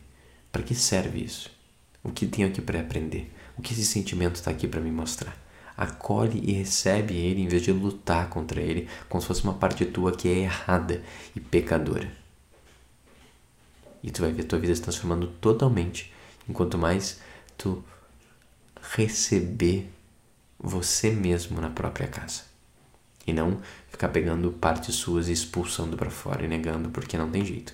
para 0.51 0.63
que 0.63 0.73
serve 0.73 1.23
isso? 1.23 1.51
O 2.03 2.11
que 2.11 2.25
tenho 2.25 2.47
aqui 2.47 2.61
para 2.61 2.79
aprender? 2.79 3.31
O 3.57 3.61
que 3.61 3.73
esse 3.73 3.85
sentimento 3.85 4.35
está 4.35 4.51
aqui 4.51 4.67
para 4.67 4.81
me 4.81 4.91
mostrar? 4.91 5.37
Acolhe 5.77 6.41
e 6.43 6.53
recebe 6.53 7.15
ele 7.15 7.41
em 7.41 7.47
vez 7.47 7.61
de 7.61 7.71
lutar 7.71 8.29
contra 8.29 8.61
ele, 8.61 8.87
como 9.09 9.21
se 9.21 9.27
fosse 9.27 9.43
uma 9.43 9.53
parte 9.53 9.85
tua 9.85 10.11
que 10.11 10.27
é 10.27 10.39
errada 10.39 11.03
e 11.35 11.39
pecadora. 11.39 12.11
E 14.01 14.11
tu 14.11 14.21
vai 14.21 14.31
ver 14.31 14.43
a 14.43 14.47
tua 14.47 14.59
vida 14.59 14.75
se 14.75 14.81
transformando 14.81 15.27
totalmente, 15.41 16.13
enquanto 16.47 16.77
mais 16.77 17.19
tu 17.57 17.83
receber 18.95 19.89
você 20.59 21.11
mesmo 21.11 21.59
na 21.59 21.69
própria 21.69 22.07
casa. 22.07 22.43
E 23.27 23.33
não 23.33 23.59
ficar 23.89 24.09
pegando 24.09 24.51
partes 24.51 24.95
suas 24.95 25.27
e 25.27 25.31
expulsando 25.31 25.97
para 25.97 26.11
fora 26.11 26.45
e 26.45 26.47
negando 26.47 26.89
porque 26.89 27.17
não 27.17 27.29
tem 27.31 27.43
jeito. 27.43 27.73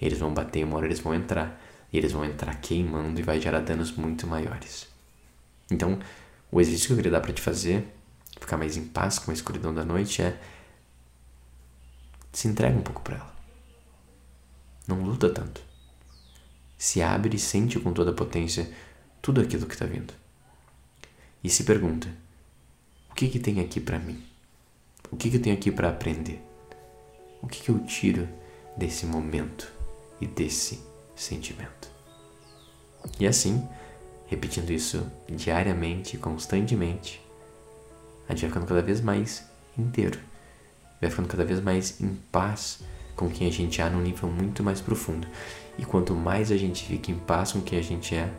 Eles 0.00 0.18
vão 0.18 0.34
bater, 0.34 0.64
uma 0.64 0.76
hora 0.76 0.86
eles 0.86 1.00
vão 1.00 1.14
entrar. 1.14 1.60
E 1.92 1.96
eles 1.96 2.12
vão 2.12 2.24
entrar 2.24 2.54
queimando 2.56 3.18
e 3.18 3.22
vai 3.22 3.40
gerar 3.40 3.60
danos 3.60 3.92
muito 3.92 4.26
maiores. 4.26 4.88
Então, 5.70 5.98
o 6.50 6.60
exercício 6.60 6.88
que 6.88 6.92
eu 6.92 6.96
queria 6.96 7.12
dar 7.12 7.20
para 7.20 7.32
te 7.32 7.42
fazer, 7.42 7.86
ficar 8.40 8.56
mais 8.56 8.76
em 8.76 8.86
paz 8.86 9.18
com 9.18 9.30
a 9.30 9.34
escuridão 9.34 9.74
da 9.74 9.84
noite, 9.84 10.22
é 10.22 10.38
se 12.32 12.48
entrega 12.48 12.76
um 12.76 12.82
pouco 12.82 13.02
para 13.02 13.16
ela. 13.16 13.36
Não 14.86 15.02
luta 15.02 15.28
tanto. 15.28 15.60
Se 16.76 17.02
abre 17.02 17.36
e 17.36 17.38
sente 17.38 17.78
com 17.80 17.92
toda 17.92 18.10
a 18.10 18.14
potência 18.14 18.70
tudo 19.20 19.40
aquilo 19.40 19.66
que 19.66 19.74
está 19.74 19.84
vindo. 19.84 20.14
E 21.42 21.50
se 21.50 21.64
pergunta: 21.64 22.08
que, 23.18 23.26
que 23.26 23.40
tem 23.40 23.58
aqui 23.58 23.80
para 23.80 23.98
mim? 23.98 24.22
O 25.10 25.16
que, 25.16 25.28
que 25.28 25.38
eu 25.38 25.42
tenho 25.42 25.56
aqui 25.56 25.72
para 25.72 25.88
aprender? 25.88 26.40
O 27.42 27.48
que, 27.48 27.60
que 27.60 27.68
eu 27.68 27.80
tiro 27.80 28.28
desse 28.76 29.06
momento 29.06 29.68
e 30.20 30.26
desse 30.28 30.80
sentimento? 31.16 31.90
E 33.18 33.26
assim, 33.26 33.68
repetindo 34.28 34.70
isso 34.70 35.04
diariamente, 35.28 36.16
constantemente, 36.16 37.20
a 38.28 38.32
gente 38.32 38.42
vai 38.42 38.50
ficando 38.50 38.66
cada 38.66 38.82
vez 38.82 39.00
mais 39.00 39.44
inteiro. 39.76 40.18
Vai 41.00 41.10
ficando 41.10 41.28
cada 41.28 41.44
vez 41.44 41.60
mais 41.60 42.00
em 42.00 42.14
paz 42.30 42.80
com 43.16 43.28
quem 43.28 43.48
a 43.48 43.52
gente 43.52 43.80
é 43.80 43.88
num 43.88 44.00
nível 44.00 44.28
muito 44.28 44.62
mais 44.62 44.80
profundo. 44.80 45.26
E 45.78 45.84
quanto 45.84 46.14
mais 46.14 46.52
a 46.52 46.56
gente 46.56 46.84
fica 46.84 47.10
em 47.10 47.18
paz 47.18 47.52
com 47.52 47.60
quem 47.60 47.78
a 47.78 47.82
gente 47.82 48.14
é, 48.14 48.30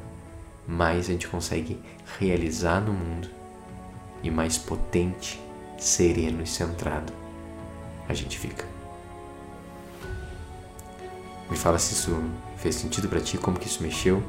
mais 0.68 1.10
a 1.10 1.12
gente 1.12 1.28
consegue 1.28 1.80
realizar 2.20 2.80
no 2.80 2.94
mundo 2.94 3.30
e 4.22 4.30
mais 4.30 4.58
potente, 4.58 5.40
sereno 5.78 6.44
e 6.44 6.48
centrado 6.48 7.14
a 8.08 8.14
gente 8.14 8.38
fica. 8.38 8.66
Me 11.50 11.56
fala 11.58 11.80
se 11.80 11.94
isso 11.94 12.22
fez 12.58 12.76
sentido 12.76 13.08
para 13.08 13.22
ti, 13.22 13.38
como 13.38 13.58
que 13.58 13.68
isso 13.68 13.82
mexeu. 13.82 14.22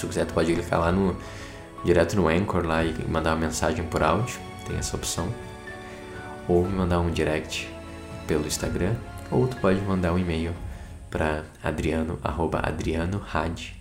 Se 0.00 0.06
tu 0.06 0.08
quiser, 0.08 0.24
tu 0.24 0.32
pode 0.32 0.54
clicar 0.54 0.80
lá 0.80 0.90
no 0.90 1.14
direto 1.84 2.16
no 2.16 2.26
Anchor 2.26 2.64
lá 2.64 2.82
e 2.82 2.94
mandar 3.06 3.34
uma 3.34 3.46
mensagem 3.46 3.84
por 3.84 4.02
áudio, 4.02 4.40
tem 4.66 4.78
essa 4.78 4.96
opção. 4.96 5.30
Ou 6.48 6.64
me 6.64 6.72
mandar 6.72 7.00
um 7.00 7.10
direct 7.10 7.68
pelo 8.26 8.46
Instagram, 8.46 8.94
ou 9.30 9.46
tu 9.46 9.58
pode 9.58 9.78
mandar 9.82 10.14
um 10.14 10.18
e-mail 10.18 10.54
para 11.10 11.44
adriano, 11.62 12.18
arroba 12.24 12.60
adrianohad, 12.60 13.74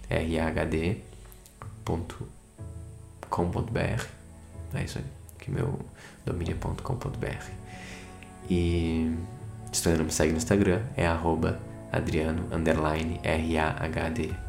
com.br. 3.30 4.04
É 4.74 4.84
isso 4.84 4.98
aí, 4.98 5.06
que 5.40 5.50
meu 5.50 5.80
domínio 6.26 6.58
é 6.58 6.82
com.br. 6.84 7.46
E 8.50 9.16
se 9.72 9.82
tu 9.82 9.88
ainda 9.88 10.00
não 10.00 10.06
me 10.06 10.12
segue 10.12 10.34
no 10.34 10.38
Instagram, 10.38 10.82
é 10.98 11.08
arroba 11.08 11.58
adriano, 11.94 12.46
underline, 12.52 13.22
R-A-H-D. 13.24 14.49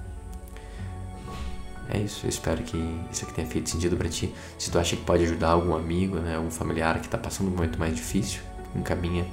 É 1.88 1.98
isso, 1.98 2.24
eu 2.24 2.28
espero 2.28 2.62
que 2.62 2.76
isso 3.10 3.24
aqui 3.24 3.34
tenha 3.34 3.46
feito 3.46 3.68
sentido 3.68 3.96
para 3.96 4.08
ti. 4.08 4.32
Se 4.58 4.70
tu 4.70 4.78
acha 4.78 4.94
que 4.96 5.04
pode 5.04 5.24
ajudar 5.24 5.50
algum 5.50 5.74
amigo, 5.74 6.16
né, 6.16 6.36
algum 6.36 6.50
familiar 6.50 7.00
que 7.00 7.08
tá 7.08 7.18
passando 7.18 7.48
um 7.48 7.50
momento 7.50 7.78
mais 7.78 7.94
difícil, 7.96 8.42
encaminha 8.76 9.26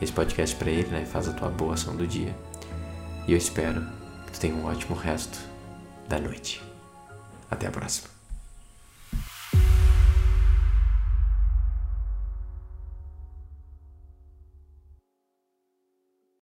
esse 0.00 0.12
podcast 0.12 0.54
para 0.56 0.70
ele, 0.70 0.88
né, 0.88 1.02
e 1.02 1.06
faz 1.06 1.28
a 1.28 1.32
tua 1.32 1.48
boa 1.48 1.74
ação 1.74 1.96
do 1.96 2.06
dia. 2.06 2.36
E 3.26 3.32
eu 3.32 3.38
espero 3.38 3.82
que 4.26 4.32
tu 4.32 4.40
tenha 4.40 4.54
um 4.54 4.66
ótimo 4.66 4.94
resto 4.94 5.38
da 6.08 6.18
noite. 6.18 6.62
Até 7.50 7.66
a 7.66 7.70
próxima. 7.70 8.11